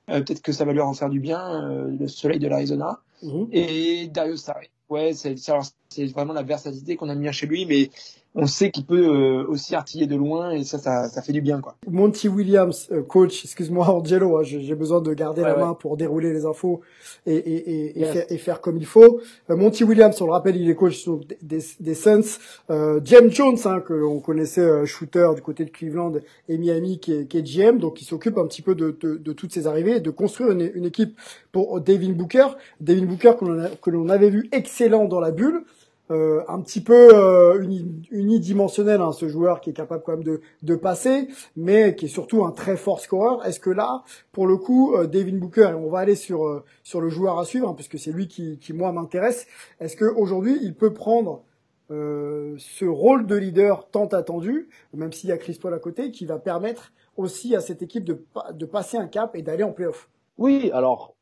Peut-être 0.06 0.42
que 0.42 0.52
ça 0.52 0.64
va 0.64 0.72
lui 0.72 0.80
en 0.80 0.92
faire 0.94 1.08
du 1.08 1.20
bien, 1.20 1.62
le 1.88 2.06
soleil 2.08 2.38
de 2.40 2.48
l'Arizona. 2.48 3.00
Mhm. 3.22 3.48
Et 3.52 4.08
Dario 4.08 4.36
Saric. 4.36 4.70
Ouais, 4.90 5.12
c'est 5.14 5.36
c'est- 5.38 5.52
alors, 5.52 5.64
c'est 5.94 6.06
vraiment 6.06 6.32
la 6.32 6.42
versatilité 6.42 6.96
qu'on 6.96 7.08
aime 7.10 7.20
bien 7.20 7.32
chez 7.32 7.46
lui, 7.46 7.66
mais 7.66 7.90
on 8.34 8.46
sait 8.46 8.70
qu'il 8.70 8.86
peut 8.86 8.96
euh, 9.06 9.44
aussi 9.46 9.74
artiller 9.74 10.06
de 10.06 10.16
loin 10.16 10.52
et 10.52 10.64
ça, 10.64 10.78
ça, 10.78 11.08
ça 11.10 11.20
fait 11.20 11.34
du 11.34 11.42
bien, 11.42 11.60
quoi. 11.60 11.76
Monty 11.86 12.28
Williams, 12.28 12.88
euh, 12.90 13.02
coach, 13.02 13.44
excuse-moi 13.44 13.86
Angelo, 13.94 14.38
hein, 14.38 14.42
j'ai 14.42 14.74
besoin 14.74 15.02
de 15.02 15.12
garder 15.12 15.42
la 15.42 15.54
Ouais, 15.54 15.60
main 15.60 15.74
pour 15.74 15.98
dérouler 15.98 16.32
les 16.32 16.46
infos 16.46 16.80
et, 17.26 17.34
et, 17.36 17.70
et, 17.70 18.00
et 18.00 18.04
Yes. 18.04 18.12
faire, 18.12 18.26
et 18.30 18.38
faire 18.38 18.60
comme 18.62 18.78
il 18.78 18.86
faut. 18.86 19.20
Euh, 19.50 19.56
Monty 19.56 19.84
Williams, 19.84 20.18
on 20.22 20.26
le 20.26 20.32
rappelle, 20.32 20.56
il 20.56 20.70
est 20.70 20.74
coach 20.74 21.06
des, 21.42 21.60
des, 21.78 21.94
Suns. 21.94 22.38
Euh, 22.70 23.00
James 23.04 23.30
Jones, 23.30 23.58
hein, 23.66 23.80
que 23.80 23.92
on 24.02 24.20
connaissait 24.20 24.62
euh, 24.62 24.86
shooter 24.86 25.28
du 25.34 25.42
côté 25.42 25.66
de 25.66 25.70
Cleveland 25.70 26.14
et 26.48 26.56
Miami, 26.56 27.00
qui 27.00 27.12
est, 27.12 27.26
qui 27.26 27.36
est 27.36 27.42
GM, 27.42 27.78
donc 27.78 28.00
il 28.00 28.06
s'occupe 28.06 28.38
un 28.38 28.46
petit 28.46 28.62
peu 28.62 28.74
de, 28.74 28.96
de, 28.98 29.16
de 29.16 29.32
toutes 29.34 29.52
ces 29.52 29.66
arrivées 29.66 29.96
et 29.96 30.00
de 30.00 30.10
construire 30.10 30.52
une, 30.52 30.70
une 30.74 30.86
équipe 30.86 31.18
pour 31.52 31.80
Devin 31.82 32.12
Booker. 32.12 32.46
Devin 32.80 33.04
Booker 33.04 33.32
l'on 33.42 33.68
que 33.82 33.90
l'on 33.90 34.08
avait 34.08 34.30
vu 34.30 34.48
excellent 34.52 35.04
dans 35.04 35.20
la 35.20 35.32
bulle. 35.32 35.64
Euh, 36.12 36.42
un 36.46 36.60
petit 36.60 36.82
peu 36.82 37.02
euh, 37.14 37.62
uni- 37.62 38.02
unidimensionnel, 38.10 39.00
hein, 39.00 39.12
ce 39.12 39.28
joueur 39.28 39.60
qui 39.62 39.70
est 39.70 39.72
capable 39.82 40.02
quand 40.04 40.12
même 40.16 40.28
de, 40.32 40.40
de 40.62 40.76
passer, 40.76 41.28
mais 41.56 41.96
qui 41.96 42.04
est 42.04 42.14
surtout 42.18 42.44
un 42.44 42.52
très 42.52 42.76
fort 42.76 43.00
scoreur. 43.00 43.44
Est-ce 43.46 43.60
que 43.60 43.70
là, 43.70 43.90
pour 44.30 44.46
le 44.46 44.56
coup, 44.56 44.94
euh, 44.94 45.06
Devin 45.06 45.38
Booker, 45.38 45.70
et 45.70 45.74
on 45.74 45.88
va 45.88 46.00
aller 46.00 46.14
sur 46.16 46.44
euh, 46.44 46.64
sur 46.82 47.00
le 47.00 47.08
joueur 47.08 47.38
à 47.38 47.44
suivre, 47.44 47.68
hein, 47.68 47.74
puisque 47.74 47.98
c'est 47.98 48.12
lui 48.12 48.26
qui, 48.28 48.72
moi 48.74 48.92
m'intéresse. 48.92 49.46
Est-ce 49.80 49.96
que 49.96 50.04
aujourd'hui, 50.04 50.58
il 50.62 50.74
peut 50.74 50.92
prendre 50.92 51.44
ce 51.88 52.86
rôle 52.86 53.26
de 53.26 53.36
leader 53.36 53.88
tant 53.90 54.06
attendu, 54.06 54.68
même 54.94 55.12
s'il 55.12 55.28
y 55.28 55.32
a 55.32 55.38
Chris 55.38 55.58
Paul 55.60 55.74
à 55.74 55.78
côté, 55.78 56.10
qui 56.10 56.24
va 56.26 56.38
permettre 56.38 56.92
aussi 57.16 57.54
à 57.54 57.60
cette 57.60 57.82
équipe 57.82 58.04
de 58.04 58.16
de 58.62 58.66
passer 58.66 58.96
un 58.96 59.08
cap 59.08 59.36
et 59.36 59.42
d'aller 59.42 59.64
en 59.64 59.72
playoff? 59.72 60.08
Oui, 60.38 60.70
alors, 60.72 61.14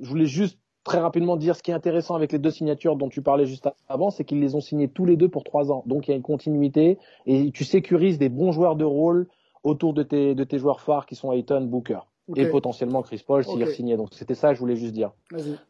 je 0.00 0.08
voulais 0.08 0.26
juste 0.26 0.58
très 0.84 0.98
rapidement 0.98 1.36
dire 1.36 1.54
ce 1.56 1.62
qui 1.62 1.70
est 1.70 1.74
intéressant 1.74 2.14
avec 2.14 2.32
les 2.32 2.38
deux 2.38 2.50
signatures 2.50 2.96
dont 2.96 3.08
tu 3.08 3.20
parlais 3.22 3.46
juste 3.46 3.68
avant, 3.88 4.10
c'est 4.10 4.24
qu'ils 4.24 4.40
les 4.40 4.54
ont 4.54 4.60
signés 4.60 4.88
tous 4.88 5.04
les 5.04 5.16
deux 5.16 5.28
pour 5.28 5.44
trois 5.44 5.70
ans. 5.70 5.82
Donc 5.86 6.08
il 6.08 6.12
y 6.12 6.14
a 6.14 6.16
une 6.16 6.22
continuité 6.22 6.98
et 7.26 7.50
tu 7.50 7.64
sécurises 7.64 8.18
des 8.18 8.28
bons 8.28 8.52
joueurs 8.52 8.76
de 8.76 8.84
rôle 8.84 9.26
autour 9.64 9.92
de 9.92 10.02
tes, 10.02 10.34
de 10.34 10.44
tes 10.44 10.58
joueurs 10.58 10.80
phares 10.80 11.04
qui 11.06 11.14
sont 11.14 11.32
Ayton, 11.32 11.62
Booker 11.62 11.98
Ok. 12.28 12.38
et 12.38 12.46
potentiellement 12.46 13.02
Chris 13.02 13.22
Paul 13.26 13.44
s'il 13.44 13.62
Ok. 13.62 13.68
est 13.68 13.72
signé. 13.72 13.96
Donc 13.96 14.08
c'était 14.12 14.34
ça 14.34 14.54
je 14.54 14.58
voulais 14.60 14.76
juste 14.76 14.92
dire. 14.94 15.12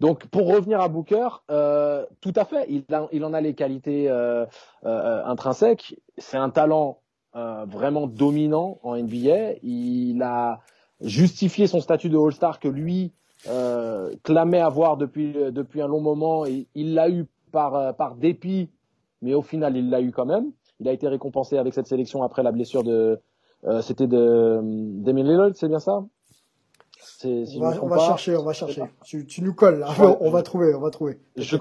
Donc 0.00 0.26
pour 0.26 0.46
revenir 0.48 0.80
à 0.80 0.88
Booker, 0.88 1.28
euh, 1.50 2.04
tout 2.20 2.32
à 2.36 2.44
fait, 2.44 2.66
il, 2.68 2.84
a- 2.92 3.08
il 3.12 3.24
en 3.24 3.32
a 3.32 3.40
les 3.40 3.54
qualités 3.54 4.08
euh, 4.08 4.44
euh, 4.84 5.24
intrinsèques. 5.24 5.98
C'est 6.18 6.36
un 6.36 6.50
talent 6.50 6.98
euh, 7.34 7.64
vraiment 7.66 8.06
dominant 8.06 8.78
en 8.82 8.96
NBA. 8.96 9.54
Il 9.62 10.20
a 10.22 10.60
justifié 11.00 11.66
son 11.66 11.80
statut 11.80 12.08
de 12.08 12.18
All-Star 12.18 12.58
que 12.60 12.68
lui 12.68 13.12
euh, 13.46 14.14
clamait 14.22 14.60
avoir 14.60 14.96
depuis 14.96 15.32
depuis 15.32 15.80
un 15.80 15.86
long 15.86 16.00
moment 16.00 16.44
et 16.44 16.66
il 16.74 16.94
l'a 16.94 17.08
eu 17.08 17.26
par 17.52 17.74
euh, 17.74 17.92
par 17.92 18.16
dépit, 18.16 18.70
mais 19.22 19.34
au 19.34 19.42
final 19.42 19.76
il 19.76 19.90
l'a 19.90 20.00
eu 20.00 20.10
quand 20.10 20.26
même. 20.26 20.50
Il 20.80 20.88
a 20.88 20.92
été 20.92 21.08
récompensé 21.08 21.58
avec 21.58 21.74
cette 21.74 21.86
sélection 21.86 22.22
après 22.22 22.42
la 22.42 22.52
blessure 22.52 22.82
de 22.82 23.20
euh, 23.64 23.82
c'était 23.82 24.06
de 24.06 24.60
Damien 25.02 25.24
Lillard, 25.24 25.50
c'est 25.54 25.68
bien 25.68 25.80
ça? 25.80 26.04
Si 27.00 27.56
On 27.56 27.60
va, 27.60 27.82
on 27.82 27.88
va 27.88 27.98
chercher, 27.98 28.36
on 28.36 28.44
va 28.44 28.52
chercher. 28.52 28.82
Tu, 29.04 29.26
tu 29.26 29.42
nous 29.42 29.54
colles 29.54 29.80
là. 29.80 29.88
Ouais. 29.98 30.16
on 30.20 30.30
va 30.30 30.42
trouver, 30.42 30.74
on 30.74 30.80
va 30.80 30.90
trouver. 30.90 31.18
Je-. 31.36 31.56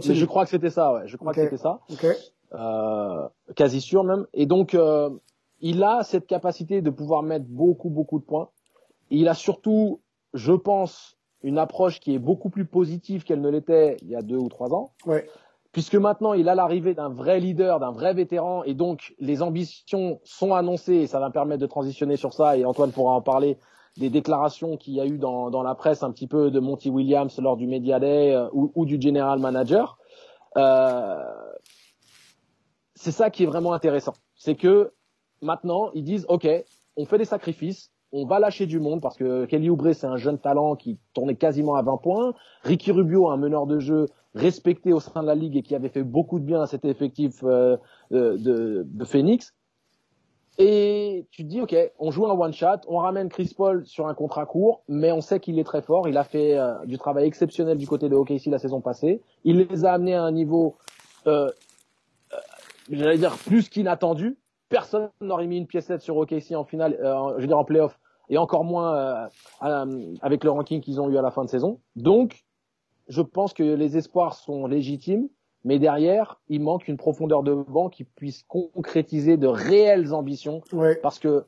Je 0.00 0.24
crois 0.24 0.44
que 0.44 0.50
c'était 0.50 0.70
ça, 0.70 0.92
ouais. 0.94 1.02
Je 1.06 1.16
crois 1.16 1.34
que 1.34 1.42
c'était 1.42 1.58
ça. 1.58 1.80
Ok. 1.90 2.06
Euh, 2.54 3.28
quasi 3.56 3.80
sûr 3.80 4.04
même. 4.04 4.26
Et 4.32 4.46
donc, 4.46 4.74
euh, 4.74 5.10
il 5.60 5.82
a 5.82 6.02
cette 6.02 6.26
capacité 6.26 6.82
de 6.82 6.90
pouvoir 6.90 7.22
mettre 7.22 7.46
beaucoup, 7.46 7.90
beaucoup 7.90 8.18
de 8.18 8.24
points. 8.24 8.48
Et 9.10 9.16
il 9.16 9.28
a 9.28 9.34
surtout, 9.34 10.00
je 10.34 10.52
pense, 10.52 11.18
une 11.42 11.58
approche 11.58 12.00
qui 12.00 12.14
est 12.14 12.18
beaucoup 12.18 12.50
plus 12.50 12.64
positive 12.64 13.24
qu'elle 13.24 13.40
ne 13.40 13.50
l'était 13.50 13.96
il 14.02 14.08
y 14.08 14.16
a 14.16 14.22
deux 14.22 14.36
ou 14.36 14.48
trois 14.48 14.72
ans. 14.74 14.92
Ouais. 15.06 15.28
Puisque 15.72 15.94
maintenant, 15.94 16.34
il 16.34 16.48
a 16.48 16.54
l'arrivée 16.54 16.92
d'un 16.94 17.08
vrai 17.08 17.40
leader, 17.40 17.80
d'un 17.80 17.92
vrai 17.92 18.12
vétéran, 18.12 18.62
et 18.64 18.74
donc 18.74 19.14
les 19.18 19.40
ambitions 19.42 20.20
sont 20.22 20.52
annoncées, 20.52 20.96
et 20.96 21.06
ça 21.06 21.18
va 21.18 21.28
me 21.28 21.32
permettre 21.32 21.62
de 21.62 21.66
transitionner 21.66 22.16
sur 22.16 22.34
ça, 22.34 22.58
et 22.58 22.64
Antoine 22.66 22.92
pourra 22.92 23.12
en 23.12 23.22
parler, 23.22 23.56
des 23.96 24.10
déclarations 24.10 24.76
qu'il 24.76 24.94
y 24.94 25.00
a 25.00 25.06
eu 25.06 25.18
dans, 25.18 25.50
dans 25.50 25.62
la 25.62 25.74
presse 25.74 26.02
un 26.02 26.10
petit 26.12 26.26
peu 26.26 26.50
de 26.50 26.60
Monty 26.60 26.90
Williams 26.90 27.38
lors 27.38 27.56
du 27.56 27.66
Media 27.66 28.00
Day 28.00 28.34
euh, 28.34 28.48
ou, 28.52 28.72
ou 28.74 28.86
du 28.86 29.00
General 29.00 29.38
Manager. 29.38 29.98
Euh, 30.56 31.22
c'est 32.94 33.10
ça 33.10 33.30
qui 33.30 33.42
est 33.42 33.46
vraiment 33.46 33.72
intéressant. 33.72 34.14
C'est 34.34 34.54
que 34.54 34.92
maintenant, 35.42 35.90
ils 35.94 36.04
disent, 36.04 36.24
OK, 36.28 36.48
on 36.96 37.04
fait 37.04 37.18
des 37.18 37.24
sacrifices, 37.24 37.91
on 38.12 38.26
va 38.26 38.38
lâcher 38.38 38.66
du 38.66 38.78
monde 38.78 39.00
parce 39.00 39.16
que 39.16 39.46
Kelly 39.46 39.70
Oubre, 39.70 39.92
c'est 39.92 40.06
un 40.06 40.16
jeune 40.16 40.38
talent 40.38 40.76
qui 40.76 40.98
tournait 41.14 41.34
quasiment 41.34 41.74
à 41.74 41.82
20 41.82 41.96
points. 41.96 42.34
Ricky 42.62 42.92
Rubio, 42.92 43.28
un 43.30 43.36
meneur 43.36 43.66
de 43.66 43.78
jeu 43.78 44.06
respecté 44.34 44.92
au 44.92 45.00
sein 45.00 45.22
de 45.22 45.26
la 45.26 45.34
ligue 45.34 45.56
et 45.56 45.62
qui 45.62 45.74
avait 45.74 45.88
fait 45.88 46.02
beaucoup 46.02 46.38
de 46.38 46.44
bien 46.44 46.62
à 46.62 46.66
cet 46.66 46.84
effectif 46.84 47.42
euh, 47.42 47.76
de, 48.10 48.36
de, 48.36 48.86
de 48.86 49.04
Phoenix. 49.04 49.54
Et 50.58 51.26
tu 51.30 51.44
te 51.44 51.48
dis, 51.48 51.62
OK, 51.62 51.74
on 51.98 52.10
joue 52.10 52.26
un 52.26 52.38
one-shot, 52.38 52.82
on 52.86 52.98
ramène 52.98 53.30
Chris 53.30 53.54
Paul 53.56 53.86
sur 53.86 54.06
un 54.06 54.14
contrat 54.14 54.44
court, 54.44 54.82
mais 54.86 55.10
on 55.10 55.22
sait 55.22 55.40
qu'il 55.40 55.58
est 55.58 55.64
très 55.64 55.80
fort. 55.80 56.08
Il 56.08 56.18
a 56.18 56.24
fait 56.24 56.58
euh, 56.58 56.74
du 56.84 56.98
travail 56.98 57.26
exceptionnel 57.26 57.78
du 57.78 57.86
côté 57.86 58.10
de 58.10 58.14
OKC 58.14 58.46
la 58.46 58.58
saison 58.58 58.82
passée. 58.82 59.22
Il 59.44 59.66
les 59.70 59.84
a 59.86 59.94
amenés 59.94 60.14
à 60.14 60.22
un 60.22 60.30
niveau, 60.30 60.76
euh, 61.26 61.50
euh, 62.32 62.36
j'allais 62.90 63.16
dire, 63.16 63.36
plus 63.46 63.70
qu'inattendu. 63.70 64.36
Personne 64.68 65.08
n'aurait 65.22 65.46
mis 65.46 65.56
une 65.56 65.66
piécette 65.66 66.02
sur 66.02 66.16
OKC 66.18 66.52
en 66.54 66.64
finale, 66.64 66.98
euh, 67.02 67.34
je 67.36 67.42
veux 67.42 67.46
dire 67.46 67.58
en 67.58 67.64
playoff, 67.64 67.98
et 68.32 68.38
encore 68.38 68.64
moins 68.64 69.28
euh, 69.62 70.14
avec 70.22 70.42
le 70.42 70.50
ranking 70.50 70.80
qu'ils 70.80 71.00
ont 71.02 71.08
eu 71.10 71.18
à 71.18 71.22
la 71.22 71.30
fin 71.30 71.44
de 71.44 71.50
saison. 71.50 71.78
Donc, 71.96 72.44
je 73.08 73.20
pense 73.20 73.52
que 73.52 73.62
les 73.62 73.98
espoirs 73.98 74.34
sont 74.34 74.66
légitimes, 74.66 75.28
mais 75.64 75.78
derrière, 75.78 76.40
il 76.48 76.62
manque 76.62 76.88
une 76.88 76.96
profondeur 76.96 77.42
de 77.42 77.52
banc 77.54 77.90
qui 77.90 78.04
puisse 78.04 78.42
concrétiser 78.48 79.36
de 79.36 79.46
réelles 79.46 80.14
ambitions. 80.14 80.62
Ouais. 80.72 80.96
Parce 80.96 81.18
que 81.18 81.44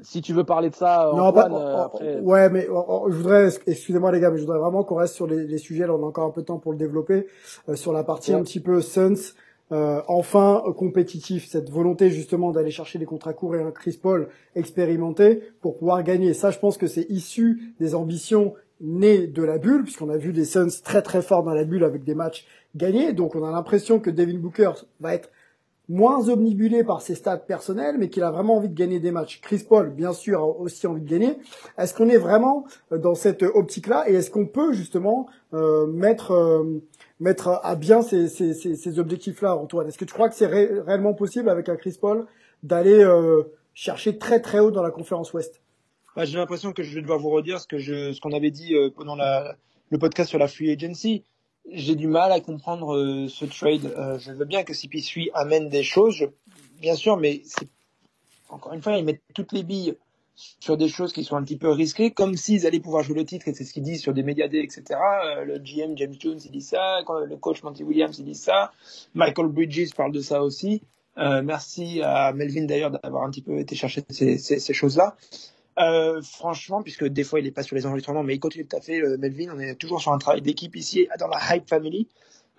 si 0.00 0.20
tu 0.20 0.34
veux 0.34 0.44
parler 0.44 0.68
de 0.68 0.74
ça, 0.74 1.10
Non, 1.14 1.22
Antoine, 1.28 1.52
pas- 1.52 1.58
euh, 1.58 1.76
oh, 1.78 1.80
après, 1.80 2.18
oh, 2.20 2.24
ouais, 2.24 2.50
mais 2.50 2.66
oh, 2.70 3.06
je 3.08 3.14
voudrais, 3.16 3.48
excusez-moi 3.66 4.12
les 4.12 4.20
gars, 4.20 4.30
mais 4.30 4.36
je 4.36 4.42
voudrais 4.42 4.58
vraiment 4.58 4.84
qu'on 4.84 4.96
reste 4.96 5.14
sur 5.14 5.26
les, 5.26 5.46
les 5.46 5.58
sujets. 5.58 5.86
Là, 5.86 5.94
on 5.94 6.02
a 6.02 6.06
encore 6.06 6.26
un 6.26 6.30
peu 6.30 6.42
de 6.42 6.46
temps 6.46 6.58
pour 6.58 6.72
le 6.72 6.78
développer. 6.78 7.26
Euh, 7.70 7.74
sur 7.74 7.92
la 7.94 8.04
partie 8.04 8.32
Ouais. 8.34 8.40
un 8.40 8.42
petit 8.42 8.60
peu 8.60 8.82
Suns, 8.82 9.32
enfin 10.06 10.62
euh, 10.66 10.72
compétitif, 10.72 11.48
cette 11.48 11.70
volonté 11.70 12.10
justement 12.10 12.50
d'aller 12.52 12.70
chercher 12.70 12.98
des 12.98 13.06
contrats 13.06 13.32
courts 13.32 13.56
et 13.56 13.62
un 13.62 13.70
Chris 13.70 13.98
Paul 14.00 14.28
expérimenté 14.54 15.42
pour 15.60 15.76
pouvoir 15.76 16.02
gagner. 16.02 16.34
Ça, 16.34 16.50
je 16.50 16.58
pense 16.58 16.76
que 16.76 16.86
c'est 16.86 17.06
issu 17.08 17.74
des 17.80 17.94
ambitions 17.94 18.54
nées 18.80 19.26
de 19.26 19.42
la 19.42 19.58
bulle, 19.58 19.84
puisqu'on 19.84 20.10
a 20.10 20.16
vu 20.16 20.32
des 20.32 20.44
Suns 20.44 20.80
très 20.82 21.02
très 21.02 21.22
forts 21.22 21.44
dans 21.44 21.54
la 21.54 21.64
bulle 21.64 21.84
avec 21.84 22.04
des 22.04 22.14
matchs 22.14 22.46
gagnés. 22.74 23.12
Donc, 23.12 23.34
on 23.34 23.44
a 23.44 23.50
l'impression 23.50 24.00
que 24.00 24.10
Devin 24.10 24.38
Booker 24.38 24.72
va 25.00 25.14
être 25.14 25.30
moins 25.88 26.28
omnibulé 26.28 26.84
par 26.84 27.02
ses 27.02 27.14
stats 27.14 27.36
personnels, 27.36 27.96
mais 27.98 28.08
qu'il 28.08 28.22
a 28.22 28.30
vraiment 28.30 28.56
envie 28.56 28.68
de 28.68 28.74
gagner 28.74 29.00
des 29.00 29.10
matchs. 29.10 29.40
Chris 29.40 29.64
Paul, 29.68 29.90
bien 29.90 30.12
sûr, 30.12 30.40
a 30.40 30.46
aussi 30.46 30.86
envie 30.86 31.02
de 31.02 31.08
gagner. 31.08 31.38
Est-ce 31.76 31.94
qu'on 31.94 32.08
est 32.08 32.18
vraiment 32.18 32.64
dans 32.90 33.14
cette 33.14 33.42
optique-là? 33.42 34.08
Et 34.08 34.14
est-ce 34.14 34.30
qu'on 34.30 34.46
peut 34.46 34.72
justement 34.72 35.26
euh, 35.54 35.86
mettre 35.86 36.32
euh, 36.32 36.82
mettre 37.22 37.60
à 37.62 37.76
bien 37.76 38.02
ces, 38.02 38.28
ces, 38.28 38.52
ces, 38.52 38.76
ces 38.76 38.98
objectifs-là, 38.98 39.56
Antoine. 39.56 39.88
Est-ce 39.88 39.98
que 39.98 40.04
tu 40.04 40.12
crois 40.12 40.28
que 40.28 40.34
c'est 40.34 40.46
réellement 40.46 41.14
possible 41.14 41.48
avec 41.48 41.68
un 41.68 41.76
Chris 41.76 41.96
Paul 42.00 42.26
d'aller 42.62 43.02
euh, 43.02 43.42
chercher 43.74 44.18
très 44.18 44.40
très 44.40 44.58
haut 44.58 44.70
dans 44.70 44.82
la 44.82 44.90
conférence 44.90 45.32
Ouest? 45.32 45.62
Bah, 46.16 46.24
J'ai 46.24 46.36
l'impression 46.38 46.72
que 46.72 46.82
je 46.82 46.94
vais 46.94 47.00
devoir 47.00 47.18
vous 47.18 47.30
redire 47.30 47.60
ce 47.60 47.66
que 47.66 47.78
je 47.78 48.12
ce 48.12 48.20
qu'on 48.20 48.32
avait 48.32 48.50
dit 48.50 48.74
pendant 48.96 49.16
la, 49.16 49.56
le 49.90 49.98
podcast 49.98 50.30
sur 50.30 50.38
la 50.38 50.48
free 50.48 50.70
agency. 50.70 51.22
J'ai 51.70 51.94
du 51.94 52.08
mal 52.08 52.32
à 52.32 52.40
comprendre 52.40 52.96
euh, 52.96 53.28
ce 53.28 53.44
trade. 53.44 53.86
Euh, 53.96 54.18
je 54.18 54.32
veux 54.32 54.44
bien 54.44 54.64
que 54.64 54.72
CP3 54.72 55.30
amène 55.34 55.68
des 55.68 55.82
choses, 55.82 56.26
bien 56.80 56.94
sûr, 56.96 57.16
mais 57.16 57.42
encore 58.48 58.72
une 58.72 58.82
fois, 58.82 58.96
ils 58.96 59.04
mettent 59.04 59.22
toutes 59.34 59.52
les 59.52 59.62
billes 59.62 59.94
sur 60.60 60.76
des 60.76 60.88
choses 60.88 61.12
qui 61.12 61.24
sont 61.24 61.36
un 61.36 61.42
petit 61.42 61.56
peu 61.56 61.70
risquées, 61.70 62.10
comme 62.10 62.36
s'ils 62.36 62.66
allaient 62.66 62.80
pouvoir 62.80 63.02
jouer 63.02 63.16
le 63.16 63.24
titre, 63.24 63.48
et 63.48 63.54
c'est 63.54 63.64
ce 63.64 63.72
qu'ils 63.72 63.82
disent 63.82 64.00
sur 64.00 64.12
des 64.12 64.22
médias 64.22 64.46
etc. 64.46 64.82
Euh, 64.90 65.44
le 65.44 65.58
GM 65.58 65.96
James 65.96 66.14
Jones, 66.18 66.38
il 66.44 66.50
dit 66.50 66.60
ça, 66.60 67.00
le 67.26 67.36
coach 67.36 67.62
Monty 67.62 67.84
Williams, 67.84 68.18
il 68.18 68.24
dit 68.24 68.34
ça, 68.34 68.72
Michael 69.14 69.48
Bridges 69.48 69.94
parle 69.94 70.12
de 70.12 70.20
ça 70.20 70.42
aussi. 70.42 70.82
merci 71.16 72.00
à 72.02 72.32
Melvin 72.32 72.64
d'ailleurs 72.64 72.90
d'avoir 72.90 73.24
un 73.24 73.30
petit 73.30 73.42
peu 73.42 73.58
été 73.58 73.76
chercher 73.76 74.02
ces, 74.10 74.38
ces, 74.38 74.58
ces 74.58 74.74
choses-là. 74.74 75.16
Euh, 75.78 76.20
franchement, 76.22 76.82
puisque 76.82 77.06
des 77.06 77.24
fois 77.24 77.40
il 77.40 77.46
est 77.46 77.52
pas 77.52 77.62
sur 77.62 77.76
les 77.76 77.86
enregistrements, 77.86 78.22
mais 78.22 78.34
il 78.34 78.40
continue 78.40 78.64
de 78.64 78.80
fait 78.80 79.00
euh, 79.00 79.16
Melvin. 79.18 79.52
On 79.54 79.58
est 79.58 79.74
toujours 79.76 80.00
sur 80.00 80.12
un 80.12 80.18
travail 80.18 80.42
d'équipe 80.42 80.76
ici 80.76 81.08
dans 81.18 81.28
la 81.28 81.38
Hype 81.56 81.68
Family. 81.68 82.08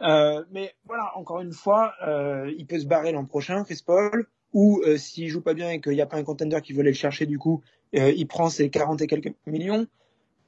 Euh, 0.01 0.43
mais 0.51 0.73
voilà, 0.85 1.11
encore 1.15 1.41
une 1.41 1.53
fois, 1.53 1.93
euh, 2.05 2.51
il 2.57 2.65
peut 2.65 2.79
se 2.79 2.85
barrer 2.85 3.11
l'an 3.11 3.25
prochain, 3.25 3.63
Chris 3.63 3.81
Paul, 3.85 4.27
ou 4.53 4.81
euh, 4.85 4.97
s'il 4.97 5.27
joue 5.29 5.41
pas 5.41 5.53
bien 5.53 5.69
et 5.69 5.81
qu'il 5.81 5.93
n'y 5.93 6.01
a 6.01 6.05
pas 6.05 6.17
un 6.17 6.23
contender 6.23 6.59
qui 6.61 6.73
veut 6.73 6.81
aller 6.81 6.91
le 6.91 6.95
chercher, 6.95 7.25
du 7.25 7.39
coup, 7.39 7.61
il 7.93 8.25
prend 8.27 8.49
ses 8.49 8.69
40 8.69 9.01
et 9.01 9.07
quelques 9.07 9.33
millions. 9.45 9.85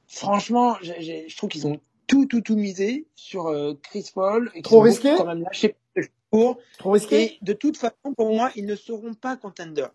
Franchement, 0.08 0.76
je 0.82 1.36
trouve 1.36 1.48
qu'ils 1.48 1.66
ont 1.68 1.78
tout, 2.08 2.26
tout, 2.26 2.40
tout 2.40 2.56
misé 2.56 3.06
sur 3.14 3.54
Chris 3.82 4.10
Paul. 4.12 4.50
Et 4.54 4.62
Trop 4.62 4.80
risqué. 4.80 5.14
Quand 5.16 5.26
même 5.26 5.42
lâché 5.42 5.76
pour. 6.30 6.58
Trop 6.78 6.90
risqué. 6.90 7.22
Et 7.22 7.38
de 7.42 7.52
toute 7.52 7.76
façon, 7.76 8.14
pour 8.16 8.34
moi, 8.34 8.50
ils 8.56 8.66
ne 8.66 8.74
seront 8.74 9.14
pas 9.14 9.36
contenders 9.36 9.92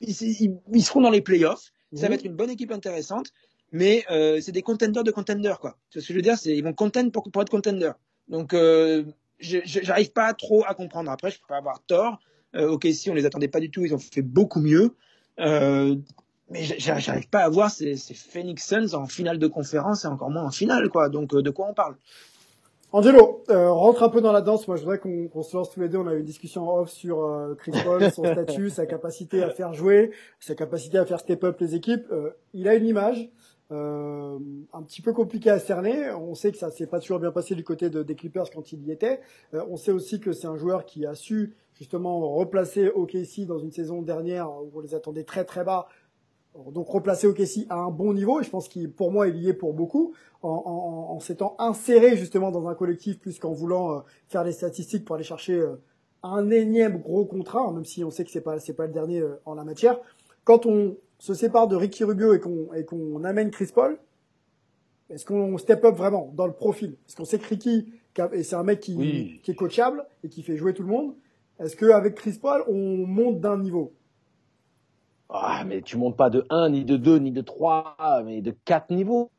ils, 0.00 0.82
seront 0.82 1.00
dans 1.00 1.10
les 1.10 1.20
playoffs. 1.20 1.72
Ça 1.94 2.02
va 2.02 2.08
mhm. 2.08 2.14
être 2.14 2.24
une 2.24 2.34
bonne 2.34 2.50
équipe 2.50 2.72
intéressante, 2.72 3.32
mais 3.72 4.04
euh, 4.10 4.40
c'est 4.40 4.52
des 4.52 4.62
contenders 4.62 5.04
de 5.04 5.10
contenders, 5.10 5.58
quoi. 5.60 5.78
Ce 5.90 6.00
que 6.00 6.04
je 6.04 6.12
veux 6.12 6.22
dire, 6.22 6.36
c'est 6.36 6.56
ils 6.56 6.64
vont 6.64 6.72
contend 6.72 7.08
pour, 7.10 7.30
pour 7.30 7.42
être 7.42 7.50
contenders. 7.50 7.94
Donc, 8.28 8.54
euh, 8.54 9.04
j'arrive 9.38 10.12
pas 10.12 10.32
trop 10.34 10.64
à 10.66 10.74
comprendre. 10.74 11.10
Après, 11.10 11.30
je 11.30 11.38
peux 11.38 11.46
pas 11.48 11.58
avoir 11.58 11.82
tort. 11.86 12.18
Euh, 12.54 12.70
ok, 12.70 12.86
si 12.92 13.10
on 13.10 13.14
les 13.14 13.26
attendait 13.26 13.48
pas 13.48 13.60
du 13.60 13.70
tout, 13.70 13.84
ils 13.84 13.94
ont 13.94 13.98
fait 13.98 14.22
beaucoup 14.22 14.60
mieux. 14.60 14.94
Euh, 15.40 15.96
mais 16.48 16.62
j'arrive 16.62 17.28
pas 17.28 17.40
à 17.40 17.48
voir 17.48 17.70
ces, 17.70 17.96
ces, 17.96 18.14
Phoenix 18.14 18.66
Suns 18.66 18.94
en 18.94 19.06
finale 19.06 19.38
de 19.38 19.46
conférence 19.46 20.04
et 20.04 20.08
encore 20.08 20.30
moins 20.30 20.44
en 20.44 20.50
finale, 20.50 20.88
quoi. 20.88 21.08
Donc, 21.08 21.34
euh, 21.34 21.42
de 21.42 21.50
quoi 21.50 21.66
on 21.68 21.74
parle? 21.74 21.96
Angelo, 22.92 23.42
euh, 23.50 23.70
rentre 23.70 24.02
un 24.04 24.08
peu 24.08 24.20
dans 24.20 24.32
la 24.32 24.40
danse. 24.40 24.68
Moi, 24.68 24.76
je 24.76 24.82
voudrais 24.82 24.98
qu'on 24.98 25.42
se 25.42 25.56
lance 25.56 25.70
tous 25.70 25.80
les 25.80 25.88
deux. 25.88 25.98
On 25.98 26.06
a 26.06 26.14
eu 26.14 26.20
une 26.20 26.24
discussion 26.24 26.68
off 26.68 26.88
sur 26.88 27.24
euh, 27.24 27.54
Chris 27.54 27.72
Paul, 27.84 28.10
son 28.10 28.24
statut, 28.32 28.70
sa 28.70 28.86
capacité 28.86 29.42
à 29.42 29.50
faire 29.50 29.74
jouer, 29.74 30.12
sa 30.38 30.54
capacité 30.54 30.98
à 30.98 31.04
faire 31.04 31.18
step 31.20 31.42
up 31.44 31.60
les 31.60 31.74
équipes. 31.74 32.06
Euh, 32.12 32.30
il 32.54 32.68
a 32.68 32.74
une 32.74 32.86
image 32.86 33.28
euh, 33.72 34.38
un 34.72 34.82
petit 34.82 35.02
peu 35.02 35.12
compliquée 35.12 35.50
à 35.50 35.58
cerner. 35.58 36.10
On 36.12 36.34
sait 36.34 36.52
que 36.52 36.58
ça 36.58 36.70
s'est 36.70 36.86
pas 36.86 37.00
toujours 37.00 37.18
bien 37.18 37.32
passé 37.32 37.54
du 37.54 37.64
côté 37.64 37.90
de, 37.90 38.02
des 38.02 38.14
Clippers 38.14 38.50
quand 38.50 38.72
il 38.72 38.82
y 38.86 38.92
était. 38.92 39.20
on 39.52 39.76
sait 39.76 39.92
aussi 39.92 40.20
que 40.20 40.32
c'est 40.32 40.46
un 40.46 40.56
joueur 40.56 40.84
qui 40.84 41.06
a 41.06 41.14
su 41.14 41.54
justement 41.74 42.20
replacer 42.34 42.88
OKC 42.88 43.46
dans 43.46 43.58
une 43.58 43.72
saison 43.72 44.02
dernière 44.02 44.50
où 44.50 44.70
on 44.74 44.80
les 44.80 44.94
attendait 44.94 45.24
très 45.24 45.44
très 45.44 45.64
bas 45.64 45.88
donc 46.72 46.88
replacer 46.88 47.26
OKC 47.26 47.66
à 47.68 47.76
un 47.76 47.90
bon 47.90 48.12
niveau, 48.14 48.40
et 48.40 48.44
je 48.44 48.50
pense 48.50 48.68
qu'il, 48.68 48.90
pour 48.90 49.10
moi, 49.12 49.28
il 49.28 49.36
y 49.36 49.48
est 49.48 49.54
pour 49.54 49.74
beaucoup, 49.74 50.14
en, 50.42 50.48
en, 50.48 51.14
en 51.14 51.20
s'étant 51.20 51.54
inséré 51.58 52.16
justement 52.16 52.50
dans 52.50 52.68
un 52.68 52.74
collectif 52.74 53.18
plus 53.18 53.38
qu'en 53.38 53.52
voulant 53.52 53.92
euh, 53.92 54.00
faire 54.28 54.44
des 54.44 54.52
statistiques 54.52 55.04
pour 55.04 55.16
aller 55.16 55.24
chercher 55.24 55.54
euh, 55.54 55.76
un 56.22 56.50
énième 56.50 56.98
gros 56.98 57.24
contrat, 57.24 57.70
même 57.72 57.84
si 57.84 58.04
on 58.04 58.10
sait 58.10 58.24
que 58.24 58.30
c'est 58.30 58.40
pas 58.40 58.58
c'est 58.58 58.74
pas 58.74 58.86
le 58.86 58.92
dernier 58.92 59.20
euh, 59.20 59.40
en 59.44 59.54
la 59.54 59.64
matière. 59.64 59.98
Quand 60.44 60.66
on 60.66 60.96
se 61.18 61.34
sépare 61.34 61.68
de 61.68 61.76
Ricky 61.76 62.04
Rubio 62.04 62.34
et 62.34 62.40
qu'on 62.40 62.72
et 62.74 62.84
qu'on 62.84 63.24
amène 63.24 63.50
Chris 63.50 63.70
Paul, 63.74 63.98
est-ce 65.10 65.24
qu'on 65.24 65.56
step 65.58 65.84
up 65.84 65.96
vraiment 65.96 66.32
dans 66.34 66.46
le 66.46 66.52
profil? 66.52 66.96
Parce 67.04 67.14
qu'on 67.14 67.24
sait 67.24 67.38
que 67.38 67.48
Ricky, 67.48 67.92
et 68.32 68.42
c'est 68.42 68.56
un 68.56 68.62
mec 68.62 68.80
qui, 68.80 69.40
qui 69.42 69.50
est 69.50 69.54
coachable 69.54 70.04
et 70.24 70.28
qui 70.28 70.42
fait 70.42 70.56
jouer 70.56 70.74
tout 70.74 70.82
le 70.82 70.88
monde. 70.88 71.14
Est-ce 71.58 71.76
qu'avec 71.76 72.14
Chris 72.14 72.38
Paul, 72.40 72.64
on 72.68 73.06
monte 73.06 73.40
d'un 73.40 73.58
niveau? 73.58 73.94
Ah, 75.28 75.64
mais 75.66 75.82
tu 75.82 75.96
montes 75.96 76.16
pas 76.16 76.30
de 76.30 76.44
1, 76.50 76.70
ni 76.70 76.84
de 76.84 76.96
2, 76.96 77.18
ni 77.18 77.32
de 77.32 77.40
3, 77.40 78.22
mais 78.24 78.42
de 78.42 78.54
4 78.64 78.90
niveaux. 78.90 79.30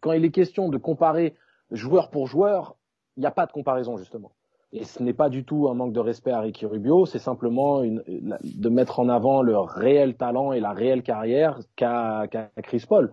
Quand 0.00 0.12
il 0.12 0.24
est 0.24 0.30
question 0.30 0.68
de 0.68 0.76
comparer 0.76 1.34
joueur 1.70 2.10
pour 2.10 2.26
joueur, 2.26 2.76
il 3.16 3.20
n'y 3.20 3.26
a 3.26 3.30
pas 3.30 3.46
de 3.46 3.52
comparaison, 3.52 3.96
justement. 3.96 4.32
Et 4.76 4.84
ce 4.84 5.02
n'est 5.02 5.14
pas 5.14 5.30
du 5.30 5.42
tout 5.42 5.68
un 5.70 5.74
manque 5.74 5.94
de 5.94 6.00
respect 6.00 6.32
à 6.32 6.40
Ricky 6.40 6.66
Rubio, 6.66 7.06
c'est 7.06 7.18
simplement 7.18 7.80
de 7.80 8.68
mettre 8.68 9.00
en 9.00 9.08
avant 9.08 9.40
le 9.40 9.58
réel 9.58 10.16
talent 10.16 10.52
et 10.52 10.60
la 10.60 10.72
réelle 10.72 11.02
carrière 11.02 11.60
qu'a 11.76 12.28
Chris 12.62 12.84
Paul. 12.86 13.10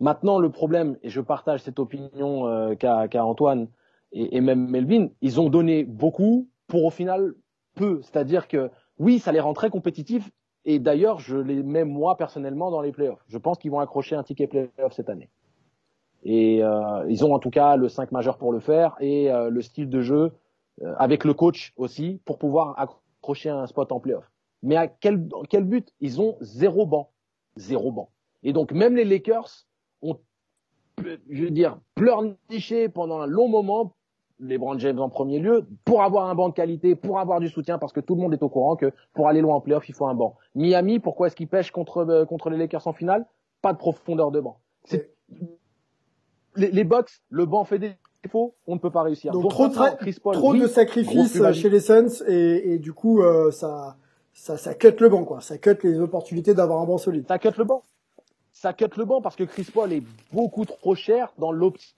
Maintenant, 0.00 0.40
le 0.40 0.50
problème, 0.50 0.96
et 1.04 1.10
je 1.10 1.20
partage 1.20 1.62
cette 1.62 1.78
opinion 1.78 2.48
euh, 2.48 2.74
qu'a 2.74 3.24
Antoine 3.24 3.68
et, 4.10 4.40
même 4.40 4.68
Melvin, 4.68 5.06
ils 5.20 5.40
ont 5.40 5.50
donné 5.50 5.84
beaucoup 5.84 6.48
pour 6.66 6.84
au 6.84 6.90
final 6.90 7.34
peu. 7.76 8.00
C'est-à-dire 8.02 8.48
que 8.48 8.72
oui, 8.98 9.20
ça 9.20 9.30
les 9.30 9.38
rend 9.38 9.54
très 9.54 9.70
compétitifs 9.70 10.28
et 10.64 10.80
d'ailleurs, 10.80 11.20
je 11.20 11.36
les 11.36 11.62
mets 11.62 11.84
moi 11.84 12.16
personnellement 12.16 12.72
dans 12.72 12.80
les 12.80 12.90
playoffs. 12.90 13.22
Je 13.28 13.38
pense 13.38 13.58
qu'ils 13.58 13.70
vont 13.70 13.78
accrocher 13.78 14.16
un 14.16 14.24
ticket 14.24 14.48
playoff 14.48 14.92
cette 14.92 15.08
année. 15.08 15.30
Et 16.24 16.64
euh, 16.64 17.04
ils 17.08 17.24
ont 17.24 17.34
en 17.34 17.38
tout 17.38 17.50
cas 17.50 17.76
le 17.76 17.88
5 17.88 18.10
majeur 18.10 18.36
pour 18.36 18.50
le 18.50 18.58
faire 18.58 18.96
et 18.98 19.30
euh, 19.30 19.48
le 19.48 19.62
style 19.62 19.88
de 19.88 20.00
jeu 20.00 20.32
avec 20.96 21.24
le 21.24 21.34
coach 21.34 21.72
aussi 21.76 22.20
pour 22.24 22.38
pouvoir 22.38 22.78
accrocher 22.78 23.50
un 23.50 23.66
spot 23.66 23.92
en 23.92 24.00
playoff. 24.00 24.30
Mais 24.62 24.76
à 24.76 24.88
quel, 24.88 25.28
quel 25.50 25.64
but? 25.64 25.92
Ils 26.00 26.20
ont 26.20 26.36
zéro 26.40 26.86
banc. 26.86 27.10
Zéro 27.56 27.92
banc. 27.92 28.10
Et 28.42 28.52
donc 28.52 28.72
même 28.72 28.96
les 28.96 29.04
Lakers 29.04 29.66
ont, 30.02 30.18
je 30.98 31.44
veux 31.44 31.50
dire, 31.50 31.78
pleurniché 31.94 32.88
pendant 32.88 33.20
un 33.20 33.26
long 33.26 33.48
moment 33.48 33.94
les 34.40 34.54
LeBron 34.54 34.78
James 34.78 34.98
en 34.98 35.08
premier 35.08 35.38
lieu, 35.38 35.66
pour 35.84 36.02
avoir 36.02 36.28
un 36.28 36.34
banc 36.34 36.48
de 36.48 36.54
qualité, 36.54 36.96
pour 36.96 37.18
avoir 37.18 37.40
du 37.40 37.48
soutien, 37.48 37.78
parce 37.78 37.92
que 37.92 38.00
tout 38.00 38.14
le 38.14 38.20
monde 38.20 38.32
est 38.32 38.42
au 38.42 38.48
courant 38.48 38.76
que 38.76 38.92
pour 39.12 39.28
aller 39.28 39.40
loin 39.40 39.54
en 39.54 39.60
playoff, 39.60 39.88
il 39.88 39.94
faut 39.94 40.06
un 40.06 40.14
banc. 40.14 40.36
Miami, 40.54 40.98
pourquoi 40.98 41.28
est-ce 41.28 41.36
qu'il 41.36 41.48
pêche 41.48 41.70
contre, 41.70 41.98
euh, 41.98 42.24
contre 42.24 42.50
les 42.50 42.56
Lakers 42.56 42.86
en 42.86 42.92
finale? 42.92 43.26
Pas 43.62 43.72
de 43.72 43.78
profondeur 43.78 44.30
de 44.30 44.40
banc. 44.40 44.58
Les, 46.56 46.70
les 46.70 46.84
Bucks, 46.84 47.22
le 47.30 47.46
banc 47.46 47.64
fait 47.64 47.78
des 47.78 47.92
défauts, 48.24 48.54
on 48.66 48.74
ne 48.74 48.80
peut 48.80 48.90
pas 48.90 49.02
réussir. 49.02 49.32
Donc, 49.32 49.48
trop, 49.50 49.68
trop 49.68 50.54
de 50.54 50.66
sacrifices 50.66 51.40
chez 51.52 51.68
les 51.68 51.80
Suns 51.80 52.24
et, 52.26 52.74
et 52.74 52.78
du 52.78 52.92
coup 52.92 53.22
euh, 53.22 53.50
ça, 53.50 53.96
ça 54.32 54.56
ça 54.56 54.74
cut 54.74 54.94
le 55.00 55.08
banc 55.08 55.24
quoi, 55.24 55.40
ça 55.40 55.58
cut 55.58 55.76
les 55.82 56.00
opportunités 56.00 56.54
d'avoir 56.54 56.80
un 56.80 56.86
banc 56.86 56.98
solide. 56.98 57.26
Ça 57.28 57.38
cut 57.38 57.50
le 57.56 57.64
banc. 57.64 57.84
Ça 58.52 58.72
cut 58.72 58.86
le 58.96 59.04
banc 59.04 59.20
parce 59.20 59.36
que 59.36 59.44
Chris 59.44 59.66
Paul 59.72 59.92
est 59.92 60.02
beaucoup 60.32 60.64
trop 60.64 60.94
cher 60.94 61.32
dans 61.38 61.52
l'optique 61.52 61.94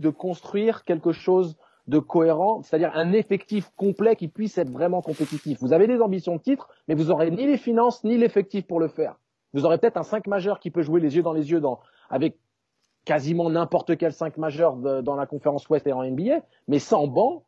de 0.00 0.10
construire 0.10 0.84
quelque 0.84 1.12
chose 1.12 1.56
de 1.88 1.98
cohérent, 1.98 2.62
c'est-à-dire 2.62 2.92
un 2.94 3.12
effectif 3.12 3.72
complet 3.76 4.14
qui 4.14 4.28
puisse 4.28 4.58
être 4.58 4.70
vraiment 4.70 5.00
compétitif. 5.00 5.58
Vous 5.60 5.72
avez 5.72 5.86
des 5.86 6.00
ambitions 6.02 6.36
de 6.36 6.42
titre, 6.42 6.68
mais 6.86 6.94
vous 6.94 7.10
aurez 7.10 7.30
ni 7.30 7.46
les 7.46 7.56
finances 7.56 8.04
ni 8.04 8.18
l'effectif 8.18 8.66
pour 8.66 8.78
le 8.78 8.88
faire. 8.88 9.16
Vous 9.54 9.64
aurez 9.64 9.78
peut-être 9.78 9.96
un 9.96 10.02
5 10.02 10.26
majeur 10.26 10.60
qui 10.60 10.70
peut 10.70 10.82
jouer 10.82 11.00
les 11.00 11.16
yeux 11.16 11.22
dans 11.22 11.32
les 11.32 11.50
yeux 11.50 11.60
dans, 11.60 11.80
avec 12.10 12.36
quasiment 13.08 13.48
n'importe 13.48 13.96
quel 13.96 14.12
5 14.12 14.36
majeur 14.36 14.76
dans 14.76 15.16
la 15.16 15.24
conférence 15.24 15.66
Ouest 15.70 15.86
et 15.86 15.94
en 15.94 16.04
NBA, 16.04 16.42
mais 16.68 16.78
sans 16.78 17.06
banc, 17.06 17.42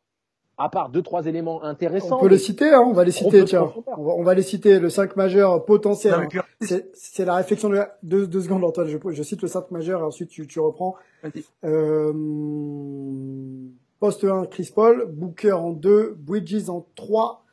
à 0.57 0.69
part 0.69 0.89
deux 0.89 1.03
trois 1.03 1.27
éléments 1.27 1.63
intéressants. 1.63 2.17
On 2.17 2.21
peut 2.21 2.29
les 2.29 2.39
citer, 2.39 2.73
hein, 2.73 2.83
on 2.83 2.93
va 2.93 3.03
les 3.03 3.11
citer, 3.11 3.45
tiens. 3.45 3.71
On 3.95 4.23
va, 4.23 4.33
les 4.33 4.41
citer, 4.41 4.79
le 4.79 4.89
5 4.89 5.15
majeur 5.17 5.63
potentiel. 5.65 6.27
C'est 6.93 7.25
la 7.25 7.35
réflexion 7.35 7.69
de 7.69 7.79
deux, 8.01 8.25
deux 8.25 8.41
secondes, 8.41 8.63
Antoine. 8.63 8.87
Je, 8.87 8.97
je, 9.11 9.23
cite 9.23 9.43
le 9.43 9.47
5 9.47 9.69
majeur 9.69 10.01
et 10.01 10.03
ensuite 10.03 10.29
tu, 10.29 10.47
tu 10.47 10.59
reprends. 10.59 10.95
Euh, 11.63 12.11
Poste 13.99 14.23
1, 14.23 14.47
Chris 14.47 14.71
Paul, 14.73 15.05
Booker 15.11 15.51
en 15.51 15.73
2, 15.73 16.15
Bridges 16.17 16.69
en 16.69 16.87
3, 16.95 17.45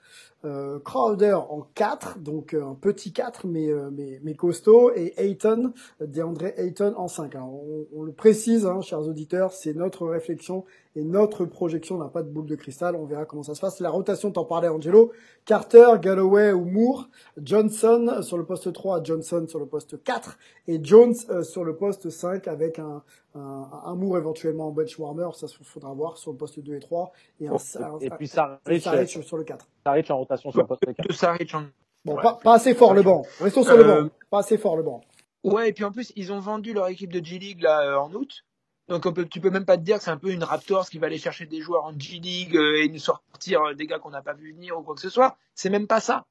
euh, 0.44 0.78
Crowder 0.78 1.34
en 1.34 1.62
4, 1.74 2.20
donc 2.20 2.54
euh, 2.54 2.64
un 2.64 2.74
petit 2.74 3.12
4 3.12 3.48
mais, 3.48 3.68
euh, 3.70 3.90
mais, 3.92 4.20
mais 4.22 4.34
costaud, 4.34 4.92
et 4.94 5.12
Ayton, 5.16 5.72
DeAndre 6.00 6.52
Ayton 6.56 6.94
en 6.96 7.08
5. 7.08 7.34
on, 7.34 7.86
on, 7.92 8.02
le 8.04 8.12
précise, 8.12 8.64
hein, 8.64 8.80
chers 8.80 9.00
auditeurs, 9.00 9.52
c'est 9.52 9.74
notre 9.74 10.06
réflexion 10.06 10.64
et 10.94 11.02
notre 11.02 11.44
projection. 11.44 11.96
On 11.96 11.98
n'a 11.98 12.08
pas 12.08 12.22
de 12.22 12.28
boule 12.28 12.46
de 12.46 12.54
cristal, 12.54 12.94
on 12.94 13.04
verra 13.04 13.24
comment 13.24 13.42
ça 13.42 13.56
se 13.56 13.60
passe. 13.60 13.80
La 13.80 13.90
rotation, 13.90 14.30
t'en 14.30 14.44
parlais 14.44 14.68
Angelo, 14.68 15.10
Carter, 15.44 15.94
Galloway 16.00 16.52
ou 16.52 16.64
Moore, 16.64 17.08
Johnson 17.42 18.20
sur 18.22 18.38
le 18.38 18.44
poste 18.44 18.72
3, 18.72 19.02
Johnson 19.02 19.44
sur 19.48 19.58
le 19.58 19.66
poste 19.66 20.02
4, 20.04 20.38
et 20.68 20.78
Jones 20.82 21.16
sur 21.42 21.64
le 21.64 21.76
poste 21.76 22.10
5 22.10 22.46
avec 22.46 22.78
un, 22.78 23.02
un, 23.34 23.68
un 23.84 23.94
Moore 23.96 24.18
éventuellement 24.18 24.68
en 24.68 24.70
bench 24.70 24.98
warmer, 24.98 25.28
ça 25.34 25.46
faudra 25.62 25.92
voir 25.94 26.16
sur 26.16 26.32
le 26.32 26.38
poste 26.38 26.60
2 26.60 26.74
et 26.74 26.80
3, 26.80 27.12
et, 27.40 27.48
un, 27.48 27.56
et 28.00 28.10
puis 28.10 28.28
ça, 28.28 28.60
sur, 29.06 29.24
sur 29.24 29.36
le 29.36 29.44
4. 29.44 29.66
Saric 29.88 30.10
en 30.10 30.18
rotation 30.18 30.50
sur 30.50 30.60
le 30.60 30.66
poste 30.66 30.84
4. 30.84 31.08
De 31.08 31.12
Saric 31.12 31.54
en... 31.54 31.64
Bon, 32.04 32.16
pas, 32.16 32.34
pas, 32.34 32.54
assez 32.54 32.74
fort 32.74 32.94
le 32.94 33.02
banc. 33.02 33.22
Restons 33.40 33.62
sur 33.64 33.76
le 33.76 33.84
banc. 33.84 33.96
Euh, 33.96 34.10
Pas 34.30 34.40
assez 34.40 34.58
fort 34.58 34.76
le 34.76 34.82
banc. 34.82 35.00
Ouais, 35.44 35.70
et 35.70 35.72
puis 35.72 35.84
en 35.84 35.92
plus, 35.92 36.12
ils 36.14 36.32
ont 36.32 36.40
vendu 36.40 36.72
leur 36.74 36.88
équipe 36.88 37.12
de 37.12 37.24
G-League 37.24 37.62
là 37.62 37.80
euh, 37.82 37.96
en 37.96 38.12
août. 38.12 38.44
Donc 38.88 39.06
on 39.06 39.12
peut, 39.12 39.26
tu 39.26 39.40
peux 39.40 39.50
même 39.50 39.64
pas 39.64 39.76
te 39.76 39.82
dire 39.82 39.98
que 39.98 40.04
c'est 40.04 40.10
un 40.10 40.16
peu 40.18 40.30
une 40.30 40.44
Raptors 40.44 40.88
qui 40.88 40.98
va 40.98 41.06
aller 41.06 41.18
chercher 41.18 41.46
des 41.46 41.60
joueurs 41.60 41.84
en 41.84 41.98
G-League 41.98 42.56
euh, 42.56 42.82
et 42.82 42.88
nous 42.88 42.98
sortir 42.98 43.74
des 43.74 43.86
gars 43.86 43.98
qu'on 43.98 44.10
n'a 44.10 44.22
pas 44.22 44.34
vu 44.34 44.52
venir 44.52 44.78
ou 44.78 44.82
quoi 44.82 44.94
que 44.94 45.00
ce 45.00 45.10
soit. 45.10 45.36
C'est 45.54 45.70
même 45.70 45.86
pas 45.86 46.00
ça. 46.00 46.24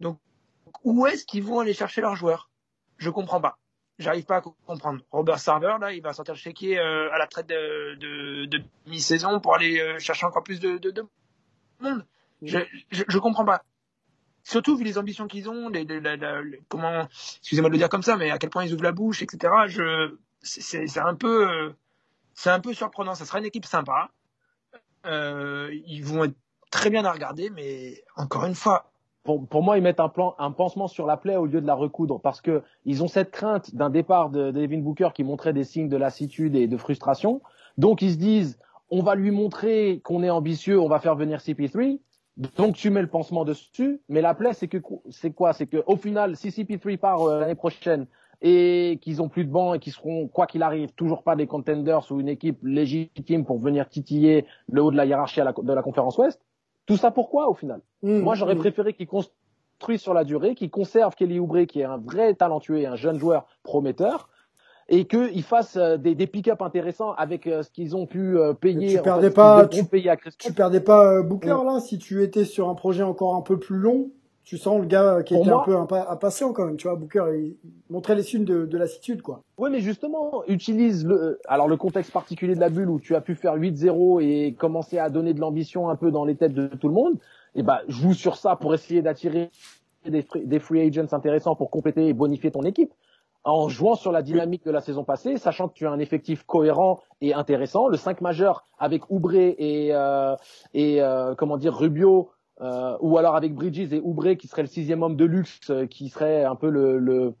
Donc 0.00 0.18
où 0.82 1.06
est-ce 1.06 1.24
qu'ils 1.24 1.42
vont 1.44 1.60
aller 1.60 1.74
chercher 1.74 2.00
leurs 2.00 2.16
joueurs? 2.16 2.50
Je 2.98 3.10
comprends 3.10 3.40
pas. 3.40 3.58
J'arrive 3.98 4.24
pas 4.24 4.36
à 4.36 4.40
comprendre. 4.66 5.02
Robert 5.10 5.38
Sarver 5.38 5.76
là, 5.80 5.92
il 5.92 6.02
va 6.02 6.12
sortir 6.12 6.34
le 6.34 6.38
chéquier 6.38 6.78
euh, 6.78 7.12
à 7.12 7.18
la 7.18 7.26
traite 7.26 7.48
de, 7.48 7.94
de, 7.96 8.44
de 8.46 8.62
mi-saison 8.86 9.40
pour 9.40 9.54
aller 9.54 9.78
euh, 9.80 9.98
chercher 9.98 10.26
encore 10.26 10.42
plus 10.42 10.58
de, 10.60 10.78
de, 10.78 10.90
de 10.90 11.04
monde. 11.80 12.04
Je, 12.46 12.58
je, 13.08 13.18
comprends 13.18 13.44
pas. 13.44 13.62
Surtout 14.42 14.76
vu 14.76 14.84
les 14.84 14.98
ambitions 14.98 15.26
qu'ils 15.26 15.48
ont, 15.48 15.68
les, 15.68 15.84
les, 15.84 16.00
les, 16.00 16.62
comment, 16.68 17.06
excusez-moi 17.40 17.70
de 17.70 17.74
le 17.74 17.78
dire 17.78 17.88
comme 17.88 18.02
ça, 18.02 18.16
mais 18.16 18.30
à 18.30 18.38
quel 18.38 18.50
point 18.50 18.64
ils 18.64 18.72
ouvrent 18.74 18.82
la 18.82 18.92
bouche, 18.92 19.22
etc. 19.22 19.52
Je, 19.66 20.14
c'est- 20.42 20.98
un 20.98 21.14
peu, 21.14 21.50
euh, 21.50 21.70
c'est 22.34 22.50
un 22.50 22.60
peu 22.60 22.74
surprenant. 22.74 23.14
Ça 23.14 23.24
sera 23.24 23.38
une 23.38 23.46
équipe 23.46 23.64
sympa. 23.64 24.10
Euh, 25.06 25.70
ils 25.86 26.04
vont 26.04 26.24
être 26.24 26.36
très 26.70 26.90
bien 26.90 27.04
à 27.04 27.12
regarder, 27.12 27.50
mais 27.50 28.02
encore 28.16 28.44
une 28.44 28.54
fois, 28.54 28.90
pour, 29.22 29.46
pour 29.48 29.62
moi, 29.62 29.78
ils 29.78 29.82
mettent 29.82 30.00
un 30.00 30.08
plan, 30.08 30.34
un 30.38 30.50
pansement 30.50 30.88
sur 30.88 31.06
la 31.06 31.16
plaie 31.16 31.36
au 31.36 31.46
lieu 31.46 31.60
de 31.60 31.66
la 31.66 31.74
recoudre 31.74 32.20
parce 32.20 32.40
que 32.40 32.62
ils 32.84 33.02
ont 33.02 33.08
cette 33.08 33.30
crainte 33.30 33.74
d'un 33.74 33.90
départ 33.90 34.28
de 34.30 34.50
Devin 34.50 34.80
Booker 34.80 35.10
qui 35.14 35.24
montrait 35.24 35.52
des 35.54 35.64
signes 35.64 35.88
de 35.88 35.96
lassitude 35.96 36.54
et 36.56 36.66
de 36.66 36.76
frustration. 36.76 37.40
Donc 37.78 38.02
ils 38.02 38.12
se 38.12 38.18
disent, 38.18 38.58
on 38.90 39.02
va 39.02 39.14
lui 39.14 39.30
montrer 39.30 40.00
qu'on 40.04 40.22
est 40.22 40.30
ambitieux, 40.30 40.78
on 40.78 40.88
va 40.88 41.00
faire 41.00 41.16
venir 41.16 41.38
CP3. 41.38 42.00
Donc 42.36 42.74
tu 42.74 42.90
mets 42.90 43.02
le 43.02 43.08
pansement 43.08 43.44
dessus, 43.44 44.00
mais 44.08 44.20
la 44.20 44.34
plaie 44.34 44.54
c'est 44.54 44.68
que 44.68 44.78
c'est 45.10 45.30
quoi? 45.32 45.52
C'est 45.52 45.66
que 45.66 45.82
au 45.86 45.96
final, 45.96 46.36
si 46.36 46.48
CP3 46.48 46.98
part 46.98 47.22
euh, 47.22 47.40
l'année 47.40 47.54
prochaine 47.54 48.06
et 48.42 48.98
qu'ils 49.00 49.22
ont 49.22 49.28
plus 49.28 49.44
de 49.44 49.50
banc 49.50 49.74
et 49.74 49.78
qu'ils 49.78 49.92
seront 49.92 50.26
quoi 50.26 50.46
qu'il 50.46 50.62
arrive 50.62 50.92
toujours 50.94 51.22
pas 51.22 51.36
des 51.36 51.46
contenders 51.46 52.10
ou 52.10 52.20
une 52.20 52.28
équipe 52.28 52.58
légitime 52.62 53.44
pour 53.44 53.58
venir 53.58 53.88
titiller 53.88 54.46
le 54.68 54.82
haut 54.82 54.90
de 54.90 54.96
la 54.96 55.06
hiérarchie 55.06 55.40
à 55.40 55.44
la- 55.44 55.52
de 55.56 55.72
la 55.72 55.82
conférence 55.82 56.18
Ouest, 56.18 56.40
tout 56.86 56.96
ça 56.96 57.10
pourquoi 57.12 57.48
au 57.48 57.54
final? 57.54 57.80
Mmh, 58.02 58.18
moi, 58.18 58.34
j'aurais 58.34 58.56
mmh. 58.56 58.58
préféré 58.58 58.92
qu'ils 58.94 59.06
construisent 59.06 60.02
sur 60.02 60.12
la 60.12 60.24
durée, 60.24 60.54
qu'ils 60.54 60.70
conservent 60.70 61.14
Kelly 61.14 61.38
Oubre, 61.38 61.64
qui 61.64 61.80
est 61.80 61.84
un 61.84 61.98
vrai 61.98 62.34
talentueux 62.34 62.78
et 62.80 62.86
un 62.86 62.96
jeune 62.96 63.18
joueur 63.18 63.46
prometteur, 63.62 64.28
et 64.88 65.06
qu'ils 65.06 65.42
fassent 65.42 65.76
euh, 65.76 65.96
des, 65.96 66.14
des 66.14 66.26
pick-up 66.26 66.60
intéressants 66.62 67.12
avec 67.12 67.46
euh, 67.46 67.62
ce 67.62 67.70
qu'ils 67.70 67.96
ont 67.96 68.06
pu 68.06 68.36
euh, 68.38 68.52
payer. 68.52 68.96
Tu 68.96 69.02
perdais 69.02 69.28
fait, 69.28 69.34
pas- 69.34 69.66
tu- 69.66 69.84
payer 69.84 70.10
à 70.10 70.16
Tu 70.38 70.52
perdais 70.52 70.80
pas 70.80 71.22
Booker 71.22 71.56
là 71.64 71.80
si 71.80 71.98
tu 71.98 72.22
étais 72.22 72.44
sur 72.44 72.68
un 72.68 72.74
projet 72.74 73.02
encore 73.02 73.34
un 73.36 73.42
peu 73.42 73.58
plus 73.58 73.76
long. 73.78 74.10
Tu 74.46 74.58
sens 74.58 74.78
le 74.78 74.84
gars 74.86 75.22
qui 75.22 75.32
Pour 75.32 75.42
était 75.44 75.52
moi- 75.54 75.62
un 75.62 75.64
peu 75.64 75.74
impa- 75.74 76.06
impatient 76.12 76.52
quand 76.52 76.66
même. 76.66 76.76
Tu 76.76 76.86
vois, 76.86 76.96
Booker 76.98 77.24
il, 77.34 77.56
il 77.64 77.70
montrait 77.88 78.14
les 78.14 78.22
signes 78.22 78.44
de, 78.44 78.66
de 78.66 78.76
lassitude 78.76 79.22
quoi. 79.22 79.40
Oui, 79.56 79.70
mais 79.72 79.80
justement, 79.80 80.42
utilise 80.48 81.06
le, 81.06 81.40
alors 81.48 81.66
le 81.66 81.78
contexte 81.78 82.12
particulier 82.12 82.54
de 82.54 82.60
la 82.60 82.68
bulle 82.68 82.90
où 82.90 83.00
tu 83.00 83.14
as 83.14 83.22
pu 83.22 83.36
faire 83.36 83.56
8-0 83.56 84.20
et 84.22 84.52
commencer 84.52 84.98
à 84.98 85.08
donner 85.08 85.32
de 85.32 85.40
l'ambition 85.40 85.88
un 85.88 85.96
peu 85.96 86.10
dans 86.10 86.26
les 86.26 86.36
têtes 86.36 86.52
de 86.52 86.66
tout 86.66 86.88
le 86.88 86.94
monde. 86.94 87.14
Et 87.54 87.62
ben, 87.62 87.78
joue 87.88 88.12
sur 88.12 88.36
ça 88.36 88.54
pour 88.56 88.74
essayer 88.74 89.00
d'attirer 89.00 89.48
des 90.06 90.58
free 90.58 90.82
agents 90.86 91.12
intéressants 91.12 91.54
pour 91.56 91.70
compléter 91.70 92.06
et 92.08 92.12
bonifier 92.12 92.50
ton 92.50 92.62
équipe. 92.64 92.92
En 93.44 93.68
jouant 93.68 93.94
sur 93.94 94.10
la 94.10 94.22
dynamique 94.22 94.64
de 94.64 94.70
la 94.70 94.80
saison 94.80 95.04
passée, 95.04 95.36
sachant 95.36 95.68
que 95.68 95.74
tu 95.74 95.86
as 95.86 95.90
un 95.90 95.98
effectif 95.98 96.44
cohérent 96.44 97.00
et 97.20 97.34
intéressant, 97.34 97.88
le 97.88 97.96
5 97.98 98.22
majeur 98.22 98.64
avec 98.78 99.10
Oubre 99.10 99.34
et, 99.34 99.90
euh, 99.92 100.34
et 100.72 101.02
euh, 101.02 101.34
comment 101.34 101.58
dire 101.58 101.74
Rubio, 101.76 102.30
euh, 102.62 102.96
ou 103.00 103.18
alors 103.18 103.36
avec 103.36 103.54
Bridges 103.54 103.92
et 103.92 104.00
Oubre 104.00 104.32
qui 104.34 104.48
serait 104.48 104.62
le 104.62 104.68
sixième 104.68 105.02
homme 105.02 105.16
de 105.16 105.26
luxe, 105.26 105.60
euh, 105.70 105.86
qui 105.86 106.08
serait 106.08 106.44
un 106.44 106.56
peu 106.56 106.70
le, 106.70 106.98
le 106.98 107.34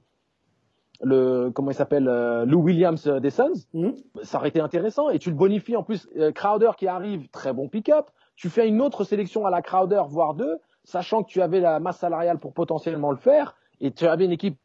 le 1.00 1.50
comment 1.50 1.70
il 1.70 1.74
s'appelle 1.74 2.08
euh, 2.08 2.44
Lou 2.44 2.60
Williams 2.62 3.06
euh, 3.06 3.18
des 3.20 3.30
Suns, 3.30 3.66
Mhm. 3.72 3.94
ça 4.22 4.38
aurait 4.38 4.48
été 4.48 4.60
intéressant 4.60 5.10
et 5.10 5.18
tu 5.18 5.30
le 5.30 5.36
bonifies 5.36 5.76
en 5.76 5.82
plus 5.82 6.08
euh, 6.16 6.32
Crowder 6.32 6.70
qui 6.78 6.86
arrive, 6.86 7.28
très 7.30 7.52
bon 7.52 7.68
pick-up. 7.68 8.06
Tu 8.36 8.48
fais 8.48 8.68
une 8.68 8.80
autre 8.80 9.04
sélection 9.04 9.44
à 9.46 9.50
la 9.50 9.60
Crowder 9.60 10.02
voire 10.08 10.34
deux, 10.34 10.58
sachant 10.84 11.22
que 11.22 11.28
tu 11.28 11.42
avais 11.42 11.60
la 11.60 11.80
masse 11.80 11.98
salariale 11.98 12.38
pour 12.38 12.52
potentiellement 12.52 13.10
le 13.10 13.16
faire 13.16 13.56
et 13.80 13.90
tu 13.90 14.06
avais 14.06 14.24
une 14.24 14.32
équipe 14.32 14.58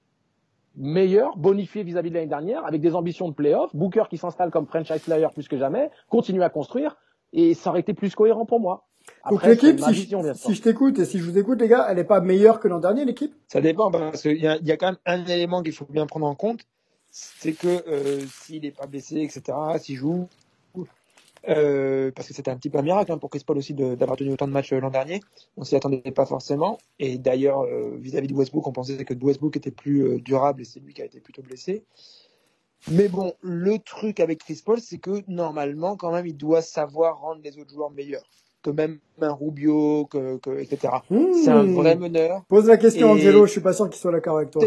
meilleure, 0.79 1.37
bonifiée 1.37 1.83
vis-à-vis 1.83 2.09
de 2.09 2.15
l'année 2.15 2.27
dernière 2.27 2.65
avec 2.65 2.81
des 2.81 2.95
ambitions 2.95 3.27
de 3.27 3.33
playoff, 3.33 3.75
Booker 3.75 4.05
qui 4.09 4.17
s'installe 4.17 4.49
comme 4.49 4.65
franchise 4.65 5.01
player 5.01 5.27
plus 5.33 5.47
que 5.47 5.57
jamais, 5.57 5.91
continue 6.07 6.41
à 6.41 6.49
construire 6.49 6.95
et 7.33 7.53
ça 7.53 7.69
aurait 7.69 7.81
été 7.81 7.93
plus 7.93 8.15
cohérent 8.15 8.45
pour 8.45 8.59
moi. 8.59 8.87
Donc 9.29 9.43
l'équipe, 9.45 9.79
si, 9.79 9.91
vision, 9.91 10.21
je, 10.21 10.33
sûr. 10.33 10.49
si 10.49 10.55
je 10.55 10.61
t'écoute 10.61 10.99
et 10.99 11.05
si 11.05 11.19
je 11.19 11.23
vous 11.23 11.37
écoute 11.37 11.61
les 11.61 11.67
gars, 11.67 11.87
elle 11.89 11.99
est 11.99 12.05
pas 12.05 12.21
meilleure 12.21 12.59
que 12.59 12.67
l'an 12.67 12.79
dernier 12.79 13.05
l'équipe? 13.05 13.33
Ça 13.47 13.61
dépend 13.61 13.91
parce 13.91 14.21
qu'il 14.21 14.37
y 14.37 14.47
a, 14.47 14.57
il 14.57 14.67
y 14.67 14.71
a 14.71 14.77
quand 14.77 14.87
même 14.87 14.97
un 15.05 15.25
élément 15.25 15.61
qu'il 15.61 15.73
faut 15.73 15.85
bien 15.89 16.05
prendre 16.05 16.25
en 16.25 16.35
compte, 16.35 16.61
c'est 17.11 17.53
que 17.53 17.67
euh, 17.87 18.19
s'il 18.27 18.61
n'est 18.61 18.71
pas 18.71 18.87
blessé, 18.87 19.17
etc., 19.17 19.57
s'il 19.79 19.95
joue, 19.95 20.27
euh, 21.47 22.11
parce 22.15 22.27
que 22.27 22.33
c'était 22.33 22.51
un 22.51 22.57
petit 22.57 22.69
peu 22.69 22.77
un 22.77 22.81
miracle 22.81 23.11
hein, 23.11 23.17
pour 23.17 23.29
Chris 23.29 23.43
Paul 23.45 23.57
aussi 23.57 23.73
d'avoir 23.73 24.17
tenu 24.17 24.31
autant 24.33 24.47
de 24.47 24.51
matchs 24.51 24.73
euh, 24.73 24.79
l'an 24.79 24.89
dernier, 24.89 25.21
on 25.57 25.63
s'y 25.63 25.75
attendait 25.75 25.99
pas 26.11 26.25
forcément. 26.25 26.77
Et 26.99 27.17
d'ailleurs, 27.17 27.61
euh, 27.61 27.97
vis-à-vis 27.99 28.27
de 28.27 28.33
Westbrook, 28.33 28.67
on 28.67 28.71
pensait 28.71 29.05
que 29.05 29.13
Westbrook 29.13 29.55
était 29.55 29.71
plus 29.71 30.01
euh, 30.01 30.19
durable 30.19 30.61
et 30.61 30.65
c'est 30.65 30.79
lui 30.79 30.93
qui 30.93 31.01
a 31.01 31.05
été 31.05 31.19
plutôt 31.19 31.41
blessé. 31.41 31.83
Mais 32.89 33.07
bon, 33.07 33.33
le 33.41 33.77
truc 33.79 34.19
avec 34.19 34.39
Chris 34.39 34.61
Paul, 34.65 34.79
c'est 34.79 34.99
que 34.99 35.21
normalement, 35.27 35.97
quand 35.97 36.11
même, 36.11 36.25
il 36.27 36.37
doit 36.37 36.61
savoir 36.61 37.19
rendre 37.19 37.41
les 37.43 37.57
autres 37.57 37.73
joueurs 37.73 37.91
meilleurs. 37.91 38.23
Que 38.61 38.69
même 38.71 38.99
un 39.21 39.31
Rubio, 39.31 40.05
que, 40.05 40.37
que, 40.37 40.59
etc. 40.59 40.93
C'est 41.43 41.49
un 41.49 41.63
vrai 41.63 41.95
meneur. 41.95 42.43
Pose 42.49 42.67
la 42.67 42.77
question 42.77 43.07
Et- 43.07 43.11
Angelo, 43.11 43.45
je 43.45 43.51
suis 43.51 43.61
pas 43.61 43.73
sûr 43.73 43.89
qu'il 43.89 43.99
soit 43.99 44.11
d'accord 44.11 44.37
avec 44.37 44.51
toi. 44.51 44.63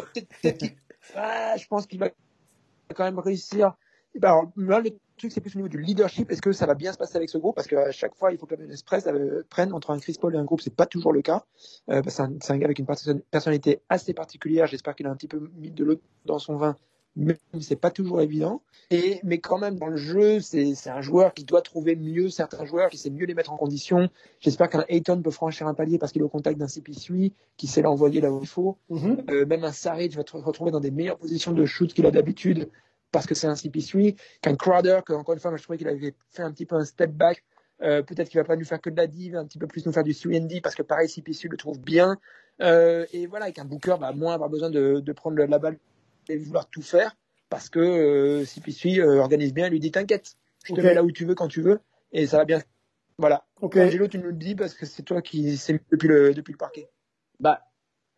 Ah, 1.15 1.57
je 1.57 1.67
pense 1.67 1.87
qu'il 1.87 1.99
va 1.99 2.09
quand 2.95 3.05
même 3.05 3.19
réussir. 3.19 3.75
Ben, 4.19 4.29
alors, 4.29 4.53
là, 4.57 4.81
le 4.81 4.91
truc, 5.17 5.33
c'est 5.33 5.41
plus 5.41 5.55
au 5.55 5.59
niveau 5.59 5.69
du 5.69 5.81
leadership. 5.81 6.31
Est-ce 6.31 6.43
que 6.43 6.53
ça 6.53 6.67
va 6.67 6.75
bien 6.75 6.93
se 6.93 6.99
passer 6.99 7.17
avec 7.17 7.31
ce 7.31 7.39
groupe? 7.39 7.55
Parce 7.57 7.67
qu'à 7.67 7.91
chaque 7.93 8.15
fois, 8.15 8.33
il 8.33 8.39
faut 8.39 8.47
que 8.47 8.55
la 8.55 8.65
presse 8.85 9.07
euh, 9.07 9.43
prenne 9.49 9.73
entre 9.73 9.91
un 9.91 9.99
Chris 9.99 10.17
Paul 10.21 10.35
et 10.35 10.39
un 10.39 10.45
groupe. 10.45 10.61
C'est 10.61 10.75
pas 10.75 10.87
toujours 10.87 11.13
le 11.13 11.23
cas. 11.23 11.45
Euh, 11.89 12.03
que 12.03 12.11
c'est 12.11 12.23
un, 12.23 12.59
gars 12.59 12.67
avec 12.67 12.79
une 12.79 12.87
perso- 12.87 13.21
personnalité 13.31 13.81
assez 13.89 14.13
particulière. 14.13 14.67
J'espère 14.67 14.95
qu'il 14.95 15.07
a 15.07 15.11
un 15.11 15.17
petit 15.17 15.29
peu 15.29 15.51
mis 15.57 15.71
de 15.71 15.85
l'eau 15.85 16.01
dans 16.27 16.39
son 16.39 16.57
vin. 16.57 16.77
Mais 17.15 17.37
c'est 17.61 17.77
pas 17.77 17.91
toujours 17.91 18.23
évident. 18.23 18.63
Et, 18.91 19.21
mais 19.23 19.39
quand 19.39 19.59
même, 19.59 19.79
dans 19.79 19.89
le 19.89 19.97
jeu, 19.97 20.41
c'est 20.41 20.73
un 20.87 21.03
joueur 21.03 21.35
qui 21.35 21.45
doit 21.45 21.61
trouver 21.61 21.95
mieux 21.95 22.31
certains 22.31 22.65
joueurs, 22.65 22.89
qui 22.89 22.97
sait 22.97 23.11
mieux 23.11 23.27
les 23.27 23.35
mettre 23.35 23.53
en 23.53 23.59
condition. 23.59 24.09
J'espère 24.41 24.71
qu'un 24.71 24.85
Ayton 24.89 25.21
peut 25.21 25.31
franchir 25.31 25.67
un 25.67 25.75
palier 25.75 25.99
parce 25.99 26.13
qu'il 26.13 26.23
est 26.23 26.25
au 26.25 26.31
contact 26.31 26.59
d'un 26.59 26.67
CP3, 26.67 27.33
qui 27.59 27.67
sait 27.67 27.83
l'envoyer 27.83 28.23
là 28.23 28.33
où 28.33 28.41
il 28.41 28.47
faut. 28.49 28.79
Mhm. 28.89 29.25
Euh, 29.31 29.45
même 29.47 29.65
un 29.65 29.73
Saric 29.73 30.15
va 30.17 30.25
te 30.25 30.35
retrouver 30.39 30.71
dans 30.71 30.81
des 30.81 30.91
meilleures 30.91 31.19
positions 31.19 31.53
de 31.53 31.67
shoot 31.67 31.93
qu'il 31.93 32.07
a 32.07 32.11
d'habitude 32.11 32.71
parce 33.13 33.27
que 33.27 33.35
c'est 33.35 33.47
un 33.47 33.55
CP3. 33.55 34.17
Qu'un 34.41 34.57
Crowder, 34.57 35.01
que 35.07 35.13
encore 35.13 35.35
une 35.35 35.41
fois, 35.41 35.51
moi, 35.51 35.59
je 35.59 35.63
trouvais 35.63 35.79
qu'il 35.79 35.89
avait 35.89 36.15
fait 36.31 36.43
un 36.43 36.51
petit 36.51 36.67
peu 36.67 36.77
un 36.77 36.85
step 36.85 37.13
back. 37.13 37.45
Euh, 37.83 38.03
Peut-être 38.03 38.29
qu'il 38.29 38.39
va 38.41 38.45
pas 38.45 38.57
nous 38.57 38.65
faire 38.65 38.81
que 38.81 38.91
de 38.91 38.97
la 38.97 39.07
div, 39.07 39.37
un 39.37 39.47
petit 39.47 39.59
peu 39.59 39.67
plus 39.67 39.87
nous 39.87 39.93
faire 39.93 40.05
du 40.05 40.13
3D 40.13 40.61
parce 40.61 40.75
que 40.75 40.83
pareil, 40.83 41.09
CP3 41.09 41.49
le 41.51 41.57
trouve 41.57 41.81
bien. 41.81 42.17
Euh, 42.61 43.07
et 43.13 43.27
voilà, 43.27 43.47
avec 43.47 43.59
un 43.59 43.65
Booker, 43.65 43.97
bah, 44.01 44.13
moins 44.13 44.35
avoir 44.35 44.51
besoin 44.51 44.71
de, 44.71 45.01
de 45.01 45.13
prendre 45.13 45.37
la 45.37 45.59
balle 45.59 45.79
et 46.29 46.37
vouloir 46.37 46.69
tout 46.69 46.83
faire 46.83 47.17
parce 47.53 47.69
que 47.69 47.81
euh, 47.81 48.45
CP3 48.45 49.01
euh, 49.01 49.21
organise 49.21 49.53
bien 49.53 49.69
lui 49.69 49.79
dit 49.79 49.91
t'inquiète, 49.91 50.37
je 50.65 50.73
te 50.73 50.81
mets 50.81 50.95
là 50.95 51.05
où 51.05 51.13
tu 51.13 51.27
veux 51.27 51.35
quand 51.35 51.49
tu 51.49 51.61
veux 51.61 51.81
et 52.11 52.27
ça 52.27 52.39
va 52.39 52.47
bien. 52.47 52.63
Voilà. 53.19 53.45
Ok. 53.61 53.77
Angelo, 53.77 54.09
tu 54.09 54.19
nous 54.19 54.29
le 54.29 54.33
dis 54.33 54.55
parce 54.55 54.73
que 54.73 54.87
c'est 54.87 55.03
toi 55.03 55.21
qui 55.21 55.59
c'est 55.59 55.79
depuis 55.91 56.09
le, 56.09 56.33
depuis 56.33 56.53
le 56.53 56.57
parquet. 56.57 56.89
Bah, 57.41 57.61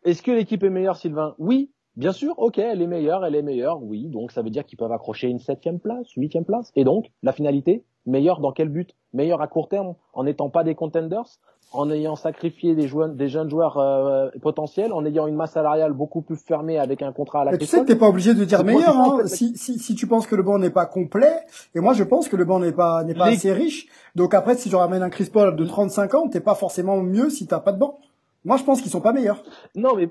est-ce 0.05 0.21
que 0.21 0.31
l'équipe 0.31 0.63
est 0.63 0.69
meilleure, 0.69 0.95
Sylvain? 0.95 1.35
Oui, 1.37 1.71
bien 1.97 2.11
sûr. 2.11 2.33
Ok, 2.37 2.57
elle 2.57 2.81
est 2.81 2.87
meilleure, 2.87 3.25
elle 3.25 3.35
est 3.35 3.41
meilleure. 3.41 3.81
Oui, 3.81 4.07
donc 4.07 4.31
ça 4.31 4.41
veut 4.41 4.49
dire 4.49 4.65
qu'ils 4.65 4.77
peuvent 4.77 4.91
accrocher 4.91 5.27
une 5.27 5.39
septième 5.39 5.79
place, 5.79 6.07
huitième 6.15 6.45
place. 6.45 6.71
Et 6.75 6.83
donc, 6.83 7.11
la 7.23 7.31
finalité, 7.31 7.83
meilleure 8.05 8.39
dans 8.39 8.51
quel 8.51 8.69
but? 8.69 8.95
Meilleure 9.13 9.41
à 9.41 9.47
court 9.47 9.69
terme, 9.69 9.95
en 10.13 10.23
n'étant 10.23 10.49
pas 10.49 10.63
des 10.63 10.75
contenders, 10.75 11.39
en 11.71 11.89
ayant 11.89 12.15
sacrifié 12.15 12.75
des, 12.75 12.87
joueurs, 12.87 13.09
des 13.09 13.27
jeunes 13.27 13.49
joueurs 13.49 13.77
euh, 13.77 14.29
potentiels, 14.41 14.93
en 14.93 15.05
ayant 15.05 15.27
une 15.27 15.35
masse 15.35 15.53
salariale 15.53 15.93
beaucoup 15.93 16.21
plus 16.21 16.37
fermée 16.37 16.77
avec 16.77 17.01
un 17.01 17.11
contrat 17.11 17.41
à 17.41 17.45
la 17.45 17.51
Mais 17.51 17.57
tu 17.57 17.65
sais 17.65 17.81
que 17.81 17.85
t'es 17.85 17.95
pas 17.95 18.07
obligé 18.09 18.33
de 18.33 18.43
dire 18.45 18.63
meilleur. 18.63 18.95
Hein. 18.95 19.25
Si, 19.25 19.57
si, 19.57 19.79
si 19.79 19.95
tu 19.95 20.07
penses 20.07 20.27
que 20.27 20.35
le 20.35 20.43
banc 20.43 20.59
n'est 20.59 20.69
pas 20.69 20.85
complet, 20.85 21.33
et 21.73 21.79
moi 21.79 21.93
je 21.93 22.03
pense 22.03 22.29
que 22.29 22.35
le 22.35 22.45
banc 22.45 22.59
n'est 22.59 22.71
pas 22.71 23.03
n'est 23.03 23.15
pas 23.15 23.29
Les- 23.29 23.35
assez 23.35 23.51
riche. 23.51 23.87
Donc 24.15 24.33
après, 24.33 24.55
si 24.55 24.69
je 24.69 24.75
ramène 24.75 25.01
un 25.01 25.09
Chris 25.09 25.29
Paul 25.31 25.55
de 25.55 25.65
35 25.65 26.13
ans, 26.13 26.27
t'es 26.29 26.39
pas 26.39 26.55
forcément 26.55 26.97
mieux 27.01 27.29
si 27.29 27.47
t'as 27.47 27.59
pas 27.59 27.71
de 27.71 27.79
banc. 27.79 27.99
Moi, 28.43 28.57
je 28.57 28.63
pense 28.63 28.81
qu'ils 28.81 28.91
sont 28.91 29.01
pas 29.01 29.11
meilleurs. 29.11 29.43
Non, 29.75 29.95
mais 29.95 30.09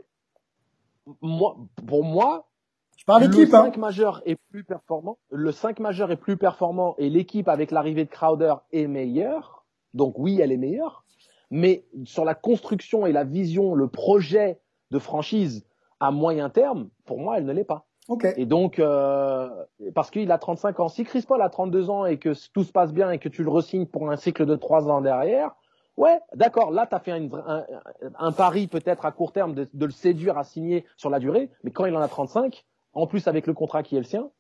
moi, 1.20 1.56
pour 1.86 2.04
moi, 2.04 2.48
je 2.96 3.04
parle 3.04 3.22
d'équipe. 3.22 3.46
Le 3.46 3.50
5 3.50 3.76
hein. 3.76 3.80
majeur 3.80 4.22
est 4.24 4.36
plus 4.50 4.64
performant. 4.64 5.18
Le 5.30 5.52
5 5.52 5.80
majeur 5.80 6.10
est 6.10 6.16
plus 6.16 6.36
performant 6.36 6.94
et 6.98 7.10
l'équipe 7.10 7.48
avec 7.48 7.70
l'arrivée 7.70 8.04
de 8.04 8.10
Crowder 8.10 8.54
est 8.72 8.86
meilleure. 8.86 9.66
Donc 9.92 10.18
oui, 10.18 10.40
elle 10.40 10.52
est 10.52 10.56
meilleure. 10.56 11.04
Mais 11.50 11.84
sur 12.04 12.24
la 12.24 12.34
construction 12.34 13.06
et 13.06 13.12
la 13.12 13.24
vision, 13.24 13.74
le 13.74 13.88
projet 13.88 14.60
de 14.90 14.98
franchise 14.98 15.66
à 16.00 16.10
moyen 16.10 16.50
terme, 16.50 16.88
pour 17.04 17.18
moi, 17.18 17.38
elle 17.38 17.44
ne 17.44 17.52
l'est 17.52 17.64
pas. 17.64 17.86
Okay. 18.08 18.34
Et 18.36 18.44
donc, 18.44 18.78
euh, 18.78 19.48
parce 19.94 20.10
qu'il 20.10 20.30
a 20.30 20.38
35 20.38 20.80
ans. 20.80 20.88
Si 20.88 21.04
Chris 21.04 21.24
Paul 21.26 21.40
a 21.40 21.48
32 21.48 21.90
ans 21.90 22.04
et 22.04 22.18
que 22.18 22.32
tout 22.52 22.64
se 22.64 22.72
passe 22.72 22.92
bien 22.92 23.10
et 23.10 23.18
que 23.18 23.28
tu 23.28 23.42
le 23.42 23.50
resignes 23.50 23.86
pour 23.86 24.10
un 24.10 24.16
cycle 24.16 24.44
de 24.44 24.56
3 24.56 24.90
ans 24.90 25.00
derrière, 25.00 25.54
ouais, 25.96 26.18
d'accord, 26.35 26.70
là, 26.70 26.87
tu 26.87 26.94
as 26.94 27.00
fait 27.00 27.12
un, 27.12 27.28
un, 27.33 27.64
un 28.18 28.33
pari 28.33 28.66
peut-être 28.66 29.04
à 29.07 29.12
court 29.12 29.33
terme 29.33 29.54
de, 29.54 29.68
de, 29.72 29.87
le 29.87 29.92
séduire 29.92 30.38
à 30.38 30.44
signer 30.44 30.85
sur 30.96 31.11
la 31.11 31.18
durée, 31.18 31.50
mais 31.62 31.70
quand 31.70 31.87
il 31.87 31.96
en 31.96 32.00
a 32.00 32.09
35, 32.09 32.64
en 32.92 33.07
plus 33.07 33.26
avec 33.28 33.46
le 33.46 33.54
contrat 33.54 33.83
qui 33.83 33.96
est 33.96 34.00
le 34.00 34.04
sien, 34.04 34.30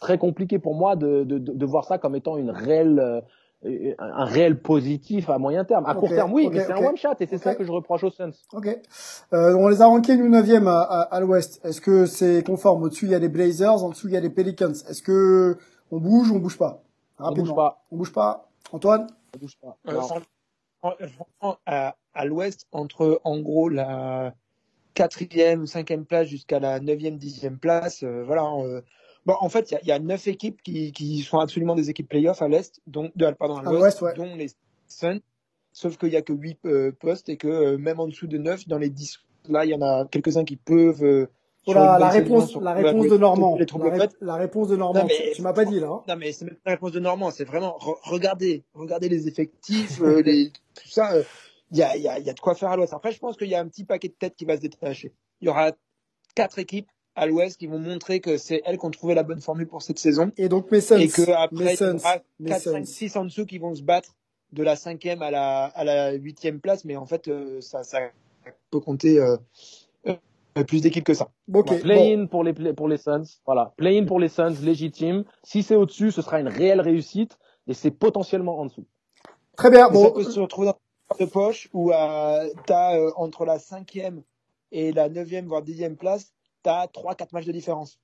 très 0.00 0.18
compliqué 0.18 0.58
pour 0.58 0.74
moi 0.74 0.96
de, 0.96 1.24
de, 1.24 1.38
de 1.38 1.66
voir 1.66 1.84
ça 1.84 1.98
comme 1.98 2.14
étant 2.14 2.36
une 2.36 2.50
réelle, 2.50 2.98
euh, 2.98 3.94
un 3.98 4.24
réel 4.24 4.60
positif 4.60 5.30
à 5.30 5.38
moyen 5.38 5.64
terme. 5.64 5.86
À 5.86 5.94
court 5.94 6.10
terme, 6.10 6.32
oui, 6.32 6.46
okay, 6.46 6.56
mais 6.56 6.64
c'est 6.64 6.74
okay. 6.74 6.84
un 6.84 6.88
one 6.88 6.96
shot 6.96 7.14
et 7.20 7.26
c'est 7.26 7.38
ça 7.38 7.54
que 7.54 7.64
je 7.64 7.72
reproche 7.72 8.04
aux 8.04 8.10
Suns. 8.10 8.32
Ok. 8.52 8.68
Euh, 9.32 9.54
on 9.54 9.68
les 9.68 9.80
a 9.80 9.86
rankés 9.86 10.16
nous 10.16 10.28
9 10.28 10.66
à, 10.66 10.82
à, 10.82 11.00
à 11.02 11.20
l'ouest. 11.20 11.64
Est-ce 11.64 11.80
que 11.80 12.06
c'est 12.06 12.44
conforme? 12.44 12.82
Au-dessus, 12.82 13.06
il 13.06 13.12
y 13.12 13.14
a 13.14 13.18
les 13.18 13.30
Blazers, 13.30 13.82
en 13.82 13.88
dessous, 13.88 14.08
il 14.08 14.14
y 14.14 14.16
a 14.16 14.20
les 14.20 14.30
Pelicans. 14.30 14.72
Est-ce 14.72 15.02
que 15.02 15.56
on 15.90 15.98
bouge 15.98 16.30
ou 16.30 16.36
on 16.36 16.38
bouge 16.38 16.58
pas? 16.58 16.82
Rapidement. 17.16 17.42
On 17.42 17.46
bouge 17.46 17.54
pas. 17.54 17.84
On 17.90 17.96
bouge 17.96 18.12
pas. 18.12 18.48
Antoine? 18.72 19.06
On 19.34 19.38
bouge 19.38 19.56
pas. 19.60 19.78
Euh, 19.88 21.08
à, 21.66 21.96
à 22.12 22.24
l'ouest, 22.24 22.66
entre 22.72 23.20
en 23.24 23.40
gros 23.40 23.68
la 23.68 24.34
quatrième 24.94 25.62
ou 25.62 25.66
cinquième 25.66 26.04
place 26.04 26.28
jusqu'à 26.28 26.60
la 26.60 26.80
neuvième, 26.80 27.18
dixième 27.18 27.58
place, 27.58 28.02
euh, 28.02 28.22
voilà. 28.24 28.44
Euh, 28.44 28.80
bon, 29.26 29.34
en 29.40 29.48
fait, 29.48 29.72
il 29.72 29.78
y, 29.82 29.88
y, 29.88 29.92
a 29.92 29.98
neuf 29.98 30.28
équipes 30.28 30.62
qui, 30.62 30.92
qui 30.92 31.22
sont 31.22 31.38
absolument 31.38 31.74
des 31.74 31.90
équipes 31.90 32.08
playoffs 32.08 32.42
à 32.42 32.48
l'est, 32.48 32.80
donc 32.86 33.16
de, 33.16 33.30
pardon, 33.32 33.56
à 33.56 33.62
l'ouest, 33.62 34.00
ouais. 34.02 34.14
dont 34.14 34.34
les 34.36 34.50
Suns. 34.88 35.20
Sauf 35.72 35.98
qu'il 35.98 36.10
y 36.10 36.16
a 36.16 36.22
que 36.22 36.32
huit 36.32 36.58
euh, 36.66 36.92
postes 36.92 37.28
et 37.28 37.36
que 37.36 37.48
euh, 37.48 37.78
même 37.78 37.98
en 37.98 38.06
dessous 38.06 38.28
de 38.28 38.38
neuf, 38.38 38.68
dans 38.68 38.78
les 38.78 38.90
dix, 38.90 39.18
là, 39.48 39.64
il 39.64 39.70
y 39.70 39.74
en 39.74 39.82
a 39.82 40.06
quelques-uns 40.06 40.44
qui 40.44 40.56
peuvent. 40.56 41.28
Euh, 41.68 41.72
Voilà, 41.72 41.98
la 41.98 42.08
réponse, 42.08 42.50
sur, 42.50 42.60
la 42.60 42.72
réponse 42.72 43.08
de 43.08 43.16
Normand. 43.16 43.56
Les 43.56 43.66
la, 43.66 43.90
ré 43.90 44.08
la, 44.20 44.34
réponse 44.36 44.68
de 44.68 44.76
Normand. 44.76 45.00
Non, 45.00 45.06
mais, 45.06 45.28
tu, 45.30 45.36
tu 45.36 45.42
m'as 45.42 45.52
pas 45.52 45.64
dit 45.64 45.80
là. 45.80 45.88
Hein. 45.88 46.02
Non 46.08 46.16
mais 46.16 46.32
c'est 46.32 46.44
même 46.44 46.54
pas 46.54 46.70
la 46.70 46.72
réponse 46.72 46.92
de 46.92 47.00
Normand, 47.00 47.30
c'est 47.30 47.44
vraiment 47.44 47.76
re 47.78 47.98
regardez, 48.02 48.64
regardez 48.74 49.08
les 49.08 49.28
effectifs, 49.28 50.00
euh, 50.00 50.22
les, 50.26 50.50
tout 50.50 50.88
ça. 50.88 51.12
Il 51.70 51.78
y, 51.78 51.82
a, 51.82 51.96
y, 51.96 52.06
a, 52.06 52.18
y 52.18 52.30
a 52.30 52.32
de 52.32 52.40
quoi 52.40 52.54
faire 52.54 52.70
à 52.70 52.76
l'Ouest. 52.76 52.92
Après, 52.92 53.10
je 53.10 53.18
pense 53.18 53.36
qu'il 53.36 53.48
y 53.48 53.54
a 53.54 53.60
un 53.60 53.66
petit 53.66 53.84
paquet 53.84 54.08
de 54.08 54.14
têtes 54.14 54.36
qui 54.36 54.44
va 54.44 54.56
se 54.56 54.60
détacher. 54.60 55.12
Il 55.40 55.46
y 55.46 55.48
aura 55.48 55.72
quatre 56.34 56.58
équipes 56.58 56.88
à 57.16 57.26
l'Ouest 57.26 57.58
qui 57.58 57.66
vont 57.66 57.78
montrer 57.78 58.20
que 58.20 58.36
c'est 58.36 58.62
elles 58.64 58.78
qui 58.78 58.86
ont 58.86 58.90
trouvé 58.90 59.14
la 59.14 59.22
bonne 59.22 59.40
formule 59.40 59.66
pour 59.66 59.82
cette 59.82 59.98
saison. 59.98 60.32
Et 60.36 60.48
donc 60.48 60.70
mes. 60.70 60.78
Et 60.78 61.08
que 61.08 61.30
après, 61.30 61.64
mes 61.64 61.74
il 61.74 61.80
y 61.80 61.84
aura 61.84 62.18
4, 62.46 62.62
5, 62.62 62.86
6 62.86 63.16
en 63.16 63.24
dessous 63.24 63.46
qui 63.46 63.58
vont 63.58 63.74
se 63.74 63.82
battre 63.82 64.16
de 64.52 64.62
la 64.62 64.76
cinquième 64.76 65.22
à 65.22 65.30
la 65.30 65.64
à 65.64 65.84
la 65.84 66.12
huitième 66.12 66.60
place, 66.60 66.84
mais 66.84 66.96
en 66.96 67.06
fait, 67.06 67.28
euh, 67.28 67.60
ça, 67.60 67.82
ça 67.82 68.00
peut 68.70 68.80
compter. 68.80 69.18
Euh, 70.56 70.64
plus 70.64 70.82
d'équipes 70.82 71.04
que 71.04 71.14
ça. 71.14 71.30
Okay, 71.52 71.80
play-in 71.80 72.22
bon. 72.22 72.26
pour 72.28 72.44
les 72.44 72.52
pour 72.72 72.88
les 72.88 72.96
Suns, 72.96 73.24
voilà. 73.44 73.72
Play-in 73.76 74.04
pour 74.04 74.20
les 74.20 74.28
Suns, 74.28 74.54
légitime. 74.62 75.24
Si 75.42 75.62
c'est 75.62 75.74
au-dessus, 75.74 76.12
ce 76.12 76.22
sera 76.22 76.40
une 76.40 76.48
réelle 76.48 76.80
réussite 76.80 77.38
et 77.66 77.74
c'est 77.74 77.90
potentiellement 77.90 78.58
en 78.58 78.66
dessous. 78.66 78.86
Très 79.56 79.70
bien. 79.70 79.88
Bon, 79.90 80.04
ça 80.04 80.10
peut 80.12 80.24
se 80.24 80.40
retrouver 80.40 80.68
dans 80.68 80.78
de 81.18 81.24
poche 81.26 81.68
où 81.72 81.92
euh, 81.92 82.48
t'as 82.66 82.96
euh, 82.96 83.10
entre 83.16 83.44
la 83.44 83.58
cinquième 83.58 84.22
et 84.72 84.92
la 84.92 85.08
neuvième 85.08 85.46
voire 85.46 85.62
dixième 85.62 85.96
place, 85.96 86.32
t'as 86.62 86.86
trois 86.88 87.14
quatre 87.14 87.32
matchs 87.32 87.46
de 87.46 87.52
différence. 87.52 87.98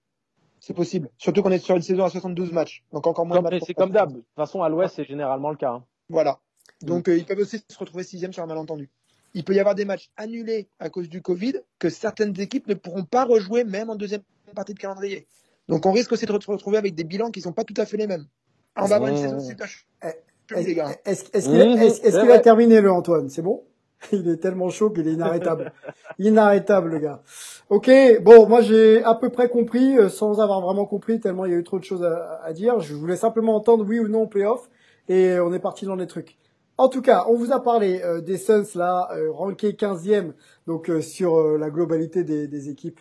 C'est 0.61 0.75
possible. 0.75 1.09
Surtout 1.19 1.43
qu'on 1.43 1.51
est 1.51 1.59
sur 1.59 1.75
une 1.75 1.83
saison 1.83 2.05
à 2.05 2.11
72 2.11 2.53
matchs, 2.53 2.85
donc 2.93 3.07
encore 3.07 3.27
moins. 3.27 3.43
Comme, 3.43 3.61
c'est 3.65 3.75
comme 3.75 3.91
d'hab. 3.91 4.13
De 4.13 4.19
toute 4.19 4.27
façon, 4.37 4.63
à 4.63 4.69
l'Ouest, 4.69 4.97
c'est 4.97 5.05
généralement 5.05 5.51
le 5.51 5.57
cas. 5.57 5.73
Hein. 5.73 5.85
Voilà. 6.09 6.39
Donc 6.83 7.09
euh, 7.09 7.17
ils 7.17 7.25
peuvent 7.25 7.39
aussi 7.39 7.63
se 7.67 7.79
retrouver 7.79 8.05
sixième 8.05 8.33
sur 8.33 8.43
un 8.43 8.47
malentendu 8.47 8.91
il 9.35 9.45
peut 9.45 9.55
y 9.55 9.61
avoir 9.61 9.75
des 9.75 9.85
matchs 9.85 10.11
annulés 10.17 10.69
à 10.79 10.91
cause 10.91 11.09
du 11.09 11.23
Covid 11.23 11.55
que 11.79 11.89
certaines 11.89 12.39
équipes 12.41 12.67
ne 12.67 12.75
pourront 12.75 13.05
pas 13.05 13.25
rejouer 13.25 13.65
même 13.65 13.91
en 13.91 13.97
deuxième 13.97 14.23
partie 14.55 14.75
de 14.75 14.79
calendrier. 14.79 15.27
Donc 15.69 15.87
on 15.87 15.93
risque 15.93 16.13
aussi 16.13 16.27
de 16.27 16.33
se 16.33 16.51
retrouver 16.51 16.79
avec 16.79 16.95
des 16.95 17.05
bilans 17.05 17.31
qui 17.31 17.41
sont 17.41 17.53
pas 17.53 17.65
tout 17.65 17.75
à 17.77 17.87
fait 17.87 17.97
les 17.97 18.07
mêmes. 18.07 18.27
On 18.77 18.87
va 18.87 18.97
avoir 18.97 19.11
une 19.11 19.17
saison 19.17 19.41
super 19.41 19.69
Est-ce 21.05 21.49
qu'il 21.49 21.61
est 21.61 22.07
est 22.07 22.11
qu 22.11 22.33
a 22.33 22.39
terminé 22.41 22.81
le 22.81 22.91
Antoine? 22.91 23.29
C'est 23.29 23.43
bon? 23.43 23.65
Il 24.13 24.29
est 24.29 24.39
tellement 24.39 24.71
chaud 24.71 24.91
qu'il 24.91 25.07
est 25.07 25.13
inarrêtable. 25.13 25.73
inarrêtable 26.19 26.91
le 26.91 26.99
gars. 26.99 27.23
Ok, 27.69 27.91
bon, 28.23 28.49
moi 28.49 28.63
j'ai 28.63 29.05
à 29.05 29.15
peu 29.15 29.29
près 29.29 29.49
compris, 29.49 29.97
euh, 29.99 30.09
sans 30.09 30.41
avoir 30.41 30.61
vraiment 30.61 30.87
compris, 30.87 31.21
tellement 31.21 31.45
il 31.45 31.53
y 31.53 31.55
a 31.55 31.59
eu 31.59 31.65
trop 31.65 31.79
de 31.79 31.85
choses 31.85 32.03
à, 32.03 32.41
à 32.43 32.53
dire. 32.53 32.81
Je 32.81 32.95
voulais 32.95 33.17
simplement 33.17 33.55
entendre 33.55 33.85
oui 33.87 34.01
ou 34.01 34.09
non 34.09 34.27
playoff 34.27 34.69
et 35.09 35.39
on 35.39 35.53
est 35.53 35.61
parti 35.61 35.85
dans 35.85 35.97
les 35.97 36.07
trucs. 36.07 36.39
En 36.81 36.89
tout 36.89 37.03
cas, 37.03 37.27
on 37.29 37.35
vous 37.35 37.53
a 37.53 37.63
parlé 37.63 38.01
euh, 38.03 38.23
des 38.23 38.39
Suns 38.39 38.65
là, 38.75 39.11
euh, 39.13 39.31
rankés 39.31 39.73
15e, 39.73 40.33
donc 40.67 40.89
euh, 40.89 41.03
sur 41.03 41.37
euh, 41.37 41.59
la 41.59 41.69
globalité 41.69 42.25
des, 42.25 42.71
équipes 42.71 43.01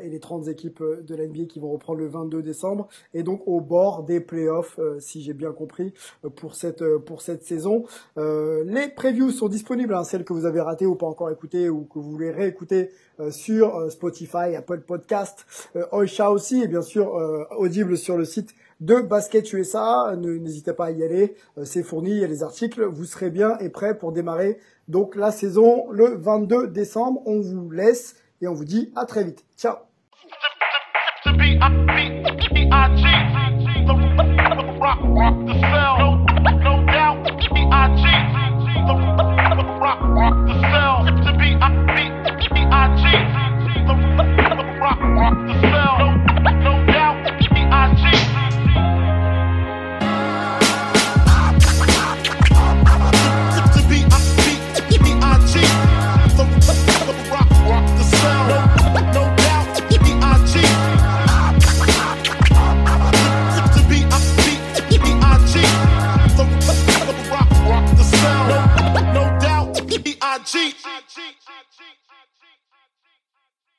et 0.00 0.08
les 0.08 0.20
30 0.20 0.46
équipes 0.46 0.80
de 0.80 1.14
l'NBA 1.16 1.46
qui 1.46 1.58
vont 1.58 1.72
reprendre 1.72 1.98
le 1.98 2.06
22 2.06 2.40
décembre, 2.40 2.86
et 3.14 3.24
donc 3.24 3.42
au 3.46 3.60
bord 3.60 4.04
des 4.04 4.20
playoffs, 4.20 4.78
si 5.00 5.22
j'ai 5.22 5.32
bien 5.32 5.52
compris, 5.52 5.92
pour 6.36 6.54
cette 6.54 6.84
pour 6.98 7.22
cette 7.22 7.44
saison. 7.44 7.84
les 8.16 8.88
previews 8.94 9.30
sont 9.30 9.48
disponibles, 9.48 9.94
hein, 9.94 10.04
celles 10.04 10.24
que 10.24 10.32
vous 10.32 10.44
avez 10.44 10.60
ratées 10.60 10.86
ou 10.86 10.94
pas 10.94 11.06
encore 11.06 11.30
écoutées 11.30 11.68
ou 11.68 11.84
que 11.84 11.98
vous 11.98 12.10
voulez 12.10 12.30
réécouter 12.30 12.90
sur 13.30 13.90
Spotify, 13.90 14.56
Apple 14.56 14.80
Podcast, 14.80 15.46
Oisha 15.92 16.30
aussi, 16.30 16.62
et 16.62 16.68
bien 16.68 16.82
sûr 16.82 17.12
audible 17.58 17.96
sur 17.96 18.16
le 18.16 18.24
site 18.24 18.54
de 18.80 19.00
Basket 19.00 19.52
USA. 19.52 20.14
N'hésitez 20.16 20.72
pas 20.72 20.86
à 20.86 20.90
y 20.90 21.02
aller, 21.02 21.34
c'est 21.64 21.82
fourni, 21.82 22.10
il 22.10 22.18
y 22.18 22.24
a 22.24 22.28
les 22.28 22.42
articles. 22.42 22.84
Vous 22.84 23.04
serez 23.04 23.30
bien 23.30 23.58
et 23.58 23.68
prêt 23.68 23.96
pour 23.96 24.12
démarrer 24.12 24.58
donc 24.88 25.16
la 25.16 25.30
saison 25.30 25.90
le 25.90 26.16
22 26.16 26.68
décembre. 26.68 27.22
On 27.26 27.40
vous 27.40 27.70
laisse 27.70 28.16
et 28.40 28.48
on 28.48 28.54
vous 28.54 28.64
dit 28.64 28.92
à 28.94 29.06
très 29.06 29.24
vite. 29.24 29.44
Ciao. 29.56 29.76